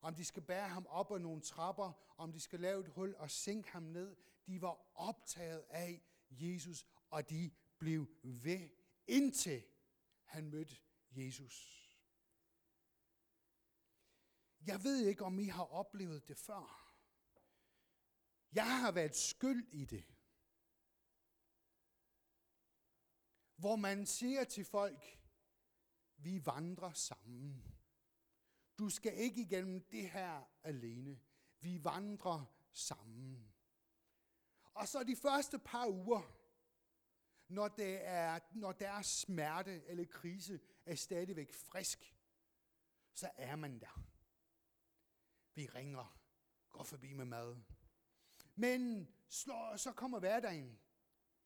[0.00, 3.14] om de skal bære ham op ad nogle trapper, om de skal lave et hul
[3.14, 4.16] og sænke ham ned.
[4.46, 8.70] De var optaget af Jesus, og de blev ved,
[9.06, 9.64] indtil
[10.24, 10.76] han mødte
[11.10, 11.80] Jesus.
[14.66, 16.94] Jeg ved ikke, om I har oplevet det før.
[18.52, 20.04] Jeg har været skyld i det.
[23.56, 25.23] Hvor man siger til folk,
[26.24, 27.64] vi vandrer sammen.
[28.78, 31.20] Du skal ikke igennem det her alene.
[31.60, 33.54] Vi vandrer sammen.
[34.74, 36.36] Og så de første par uger,
[37.48, 42.16] når, det er, når deres smerte eller krise er stadigvæk frisk,
[43.14, 44.04] så er man der.
[45.54, 46.18] Vi ringer,
[46.70, 47.56] går forbi med mad.
[48.54, 50.78] Men slår, så kommer hverdagen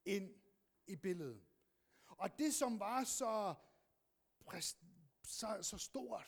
[0.05, 0.35] ind
[0.87, 1.47] i billedet.
[2.07, 3.55] Og det, som var så,
[5.25, 6.27] så, så stort,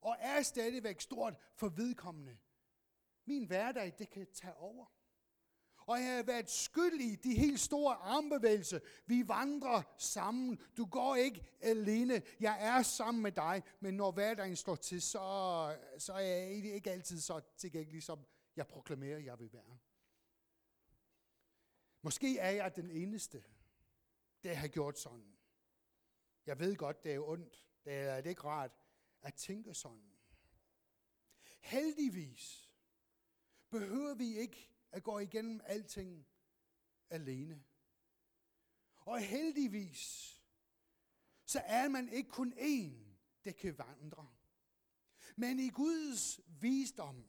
[0.00, 2.38] og er stadigvæk stort for vedkommende.
[3.24, 4.86] Min hverdag, det kan tage over.
[5.86, 8.80] Og jeg har været skyld i de helt store armbevægelser.
[9.06, 10.60] Vi vandrer sammen.
[10.76, 12.22] Du går ikke alene.
[12.40, 13.62] Jeg er sammen med dig.
[13.80, 18.26] Men når hverdagen står til, så, så er jeg ikke altid så tilgængelig, som
[18.56, 19.78] jeg proklamerer, jeg vil være.
[22.02, 23.44] Måske er jeg den eneste,
[24.42, 25.35] der har gjort sådan.
[26.46, 27.66] Jeg ved godt, det er ondt.
[27.84, 28.72] Det er, det er ikke rart
[29.22, 30.12] at tænke sådan.
[31.60, 32.72] Heldigvis
[33.70, 36.26] behøver vi ikke at gå igennem alting
[37.10, 37.64] alene.
[38.96, 40.32] Og heldigvis,
[41.44, 44.28] så er man ikke kun én, der kan vandre.
[45.36, 47.24] Men i Guds visdom,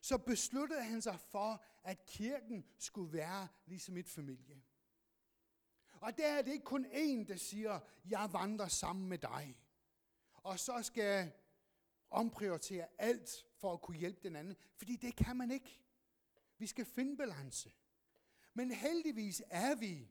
[0.00, 4.62] så besluttede han sig for, at kirken skulle være ligesom et familie.
[6.04, 9.58] Og der er det ikke kun én, der siger, jeg vandrer sammen med dig.
[10.32, 11.32] Og så skal
[12.10, 15.80] omprioritere alt for at kunne hjælpe den anden, fordi det kan man ikke.
[16.58, 17.72] Vi skal finde balance.
[18.54, 20.08] Men heldigvis er vi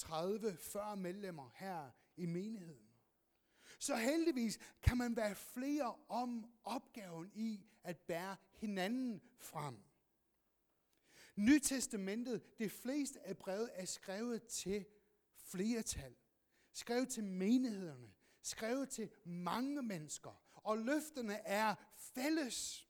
[0.00, 2.88] 30-40 medlemmer her i menigheden.
[3.78, 9.82] Så heldigvis kan man være flere om opgaven i at bære hinanden frem.
[11.36, 14.86] Nytestamentet, det fleste af brevet er skrevet til
[15.44, 16.16] flertal.
[16.72, 18.12] Skrevet til menighederne.
[18.42, 22.88] Skrevet til mange mennesker og løfterne er fælles.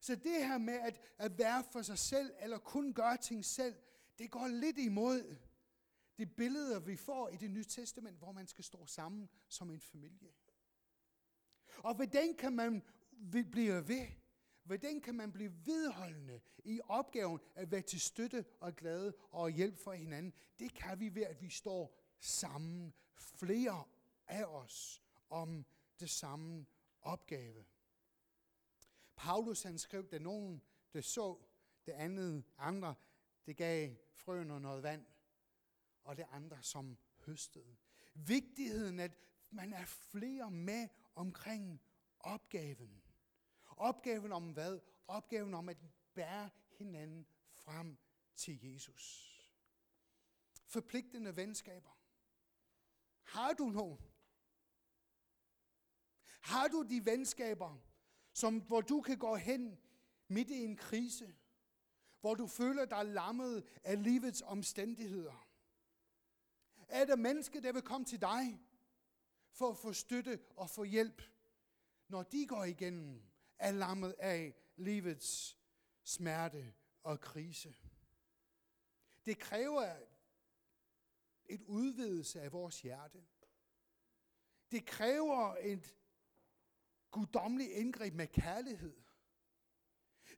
[0.00, 3.74] Så det her med at, at være for sig selv, eller kun gøre ting selv,
[4.18, 5.36] det går lidt imod
[6.18, 9.80] det billeder, vi får i det nye testament, hvor man skal stå sammen som en
[9.80, 10.32] familie.
[11.78, 12.82] Og hvordan kan man
[13.30, 14.06] blive ved?
[14.66, 19.78] Hvordan kan man blive vedholdende i opgaven at være til støtte og glade og hjælp
[19.78, 20.32] for hinanden?
[20.58, 23.84] Det kan vi ved, at vi står sammen, flere
[24.26, 25.66] af os, om
[26.00, 26.66] det samme
[27.02, 27.64] opgave.
[29.16, 30.62] Paulus han skrev, at nogen
[30.92, 31.38] det så,
[31.86, 32.94] det andet andre,
[33.46, 35.06] det gav frøen og noget vand,
[36.04, 37.76] og det andre som høstede.
[38.14, 39.12] Vigtigheden, at
[39.50, 41.80] man er flere med omkring
[42.20, 43.02] opgaven.
[43.76, 44.80] Opgaven om hvad?
[45.06, 45.76] Opgaven om at
[46.14, 47.98] bære hinanden frem
[48.36, 49.32] til Jesus.
[50.66, 51.98] Forpligtende venskaber.
[53.22, 53.98] Har du nogen?
[56.40, 57.78] Har du de venskaber,
[58.32, 59.78] som, hvor du kan gå hen
[60.28, 61.36] midt i en krise,
[62.20, 65.48] hvor du føler dig lammet af livets omstændigheder?
[66.88, 68.60] Er der mennesker, der vil komme til dig,
[69.50, 71.22] for at få støtte og få hjælp,
[72.08, 73.22] når de går igennem
[73.58, 75.58] er lammet af livets
[76.04, 77.74] smerte og krise.
[79.26, 79.96] Det kræver
[81.44, 83.26] et udvidelse af vores hjerte.
[84.70, 85.96] Det kræver et
[87.10, 88.96] guddommeligt indgreb med kærlighed.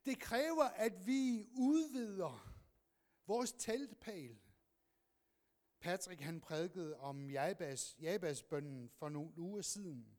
[0.05, 2.55] Det kræver, at vi udvider
[3.27, 4.41] vores teltpæl.
[5.81, 10.18] Patrick han prædikede om Jabas, Jabas bønnen for nogle uger siden.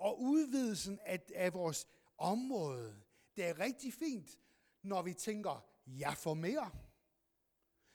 [0.00, 1.86] Og udvidelsen af, af vores
[2.18, 2.96] område,
[3.36, 4.38] det er rigtig fint,
[4.82, 6.70] når vi tænker, jeg får mere.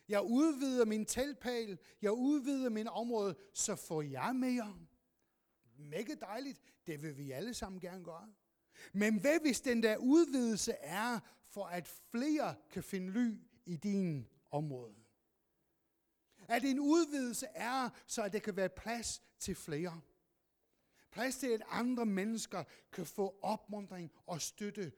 [0.08, 4.78] Jeg udvider min teltpæl, jeg udvider min område, så får jeg mere.
[5.78, 8.32] Mega dejligt, det vil vi alle sammen gerne gøre.
[8.92, 14.28] Men hvad hvis den der udvidelse er, for at flere kan finde ly i din
[14.50, 14.94] område?
[16.48, 20.00] At en udvidelse er, så at der kan være plads til flere.
[21.16, 24.92] Plads til, at andre mennesker kan få opmuntring og støtte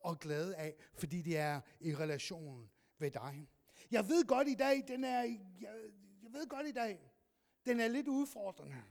[0.00, 3.48] og glæde af, fordi de er i relation ved dig.
[3.90, 5.22] Jeg ved godt i dag, den er,
[5.60, 5.90] jeg,
[6.22, 7.12] jeg ved godt i dag,
[7.66, 8.82] den er lidt udfordrende.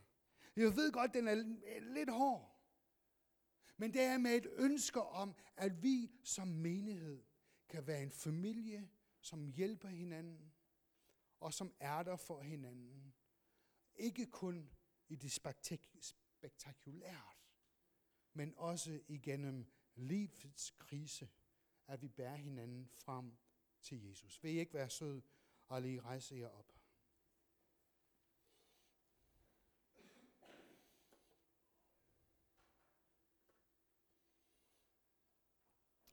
[0.56, 1.36] Jeg ved godt, den er
[1.80, 2.60] lidt hård.
[3.78, 7.24] Men det er med et ønske om, at vi som menighed
[7.70, 8.90] kan være en familie,
[9.22, 10.54] som hjælper hinanden,
[11.40, 13.14] og som er der for hinanden.
[13.96, 14.70] Ikke kun
[15.08, 15.32] i det
[16.44, 17.48] spektakulært,
[18.34, 19.66] men også igennem
[19.96, 21.30] livets krise,
[21.88, 23.38] at vi bærer hinanden frem
[23.82, 24.44] til Jesus.
[24.44, 25.22] Vil I ikke være sød
[25.68, 26.74] og lige rejse jer op?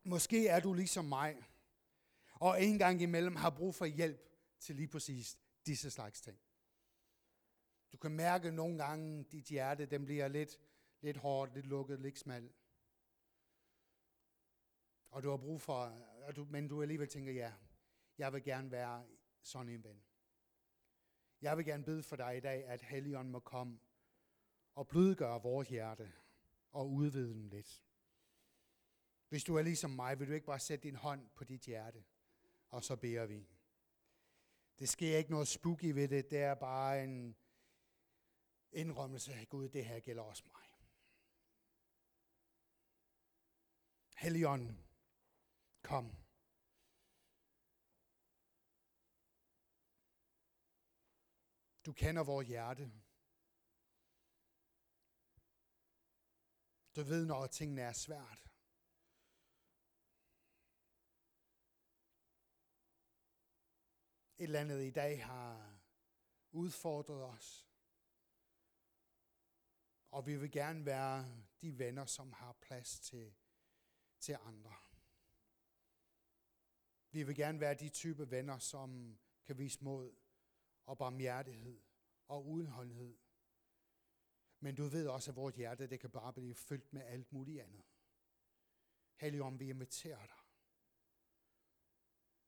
[0.04, 1.44] Måske er du ligesom mig,
[2.34, 4.28] og en gang imellem har brug for hjælp
[4.60, 6.49] til lige præcis disse slags ting.
[7.92, 10.58] Du kan mærke nogle gange, dit hjerte den bliver lidt,
[11.00, 12.54] lidt hårdt, lidt lukket, lidt smalt.
[15.10, 15.74] Og du har brug for,
[16.26, 17.52] og du, men du alligevel tænker, ja,
[18.18, 19.06] jeg vil gerne være
[19.42, 20.02] sådan en ven.
[21.40, 23.78] Jeg vil gerne bede for dig i dag, at Helligånden må komme
[24.74, 26.12] og blødgøre vores hjerte
[26.72, 27.84] og udvide dem lidt.
[29.28, 32.04] Hvis du er ligesom mig, vil du ikke bare sætte din hånd på dit hjerte,
[32.68, 33.48] og så beder vi.
[34.78, 37.36] Det sker ikke noget spooky ved det, det er bare en
[38.72, 40.66] indrømmelse af Gud, det her gælder også mig.
[44.16, 44.76] Helligånd,
[45.82, 46.16] kom.
[51.86, 52.92] Du kender vores hjerte.
[56.96, 58.50] Du ved, når tingene er svært.
[64.38, 65.80] Et eller andet i dag har
[66.50, 67.69] udfordret os.
[70.10, 73.34] Og vi vil gerne være de venner, som har plads til,
[74.20, 74.74] til andre.
[77.10, 80.14] Vi vil gerne være de type venner, som kan vise mod
[80.86, 81.82] og barmhjertighed
[82.28, 83.18] og udenholdenhed.
[84.60, 87.62] Men du ved også, at vores hjerte, det kan bare blive fyldt med alt muligt
[87.62, 87.82] andet.
[89.16, 90.36] Helligånd, vi inviterer dig.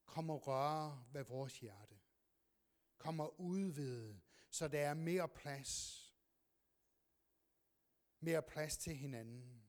[0.05, 2.01] Kom og røre ved vores hjerte.
[2.99, 6.02] Kom og udvide, så der er mere plads.
[8.25, 9.69] Mere plads til hinanden.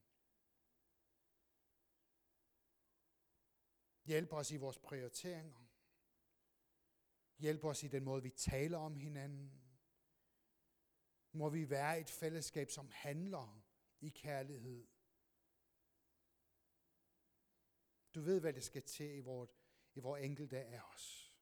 [4.06, 5.68] Hjælp os i vores prioriteringer.
[7.38, 9.62] Hjælp os i den måde, vi taler om hinanden.
[11.32, 13.64] Må vi være et fællesskab, som handler
[14.00, 14.88] i kærlighed.
[18.16, 19.50] Du ved, hvad det skal til i vores,
[19.96, 21.36] i vores enkelte af os.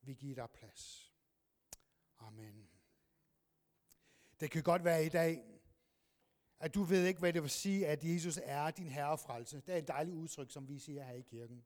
[0.00, 1.14] Vi giver dig plads.
[2.18, 2.70] Amen.
[4.40, 5.57] Det kan godt være i dag,
[6.60, 9.62] at du ved ikke, hvad det vil sige, at Jesus er din herre frelse.
[9.66, 11.64] Det er et dejligt udtryk, som vi siger her i kirken.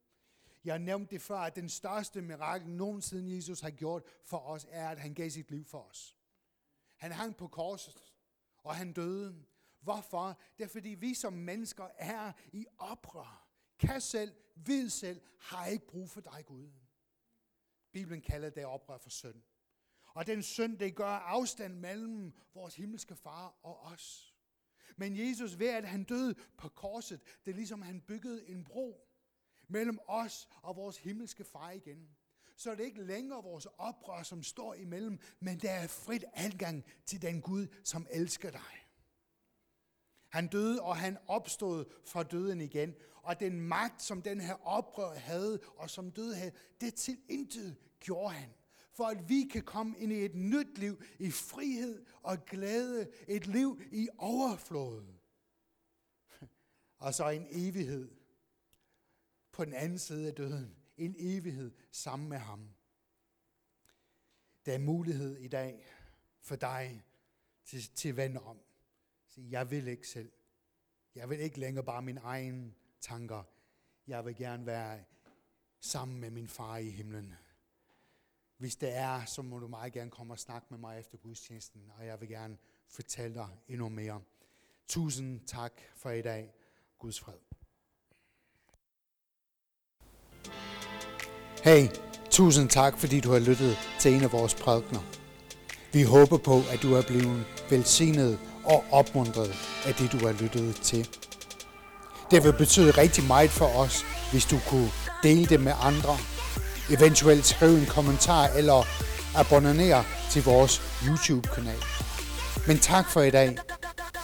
[0.64, 4.66] Jeg har nævnt det før, at den største mirakel nogensinde Jesus har gjort for os,
[4.70, 6.16] er, at han gav sit liv for os.
[6.96, 8.14] Han hang på korset,
[8.58, 9.44] og han døde.
[9.80, 10.40] Hvorfor?
[10.58, 13.48] Det er fordi vi som mennesker er i oprør.
[13.78, 16.70] Kan selv, ved selv, har ikke brug for dig, Gud.
[17.92, 19.42] Bibelen kalder det oprør for synd.
[20.14, 24.31] Og den synd, det gør afstand mellem vores himmelske far og os.
[24.96, 29.08] Men Jesus, ved at han døde på korset, det er ligesom han byggede en bro
[29.68, 32.08] mellem os og vores himmelske far igen.
[32.56, 36.84] Så er det ikke længere vores oprør, som står imellem, men der er frit adgang
[37.06, 38.86] til den Gud, som elsker dig.
[40.28, 42.94] Han døde, og han opstod fra døden igen.
[43.14, 47.76] Og den magt, som den her oprør havde, og som døde havde, det til intet
[48.00, 48.48] gjorde han
[48.92, 53.46] for at vi kan komme ind i et nyt liv i frihed og glæde, et
[53.46, 55.14] liv i overflod.
[56.98, 58.10] Og så en evighed
[59.52, 60.76] på den anden side af døden.
[60.96, 62.68] En evighed sammen med ham.
[64.66, 65.86] Der er mulighed i dag
[66.40, 67.04] for dig
[67.64, 68.60] til, til at vende om.
[69.26, 70.32] Sige, jeg vil ikke selv.
[71.14, 73.42] Jeg vil ikke længere bare mine egne tanker.
[74.06, 75.04] Jeg vil gerne være
[75.80, 77.34] sammen med min far i himlen.
[78.62, 81.80] Hvis det er, så må du meget gerne komme og snakke med mig efter gudstjenesten,
[81.98, 82.56] og jeg vil gerne
[82.88, 84.20] fortælle dig endnu mere.
[84.88, 86.52] Tusind tak for i dag.
[86.98, 87.34] Guds fred.
[91.64, 91.88] Hey,
[92.30, 95.00] tusind tak, fordi du har lyttet til en af vores prædikner.
[95.92, 99.52] Vi håber på, at du er blevet velsignet og opmuntret
[99.86, 101.08] af det, du har lyttet til.
[102.30, 104.90] Det vil betyde rigtig meget for os, hvis du kunne
[105.22, 106.41] dele det med andre.
[106.90, 108.86] Eventuelt skrive en kommentar eller
[109.36, 111.78] abonnere til vores YouTube-kanal.
[112.66, 113.58] Men tak for i dag,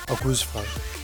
[0.09, 0.98] og Guds fred.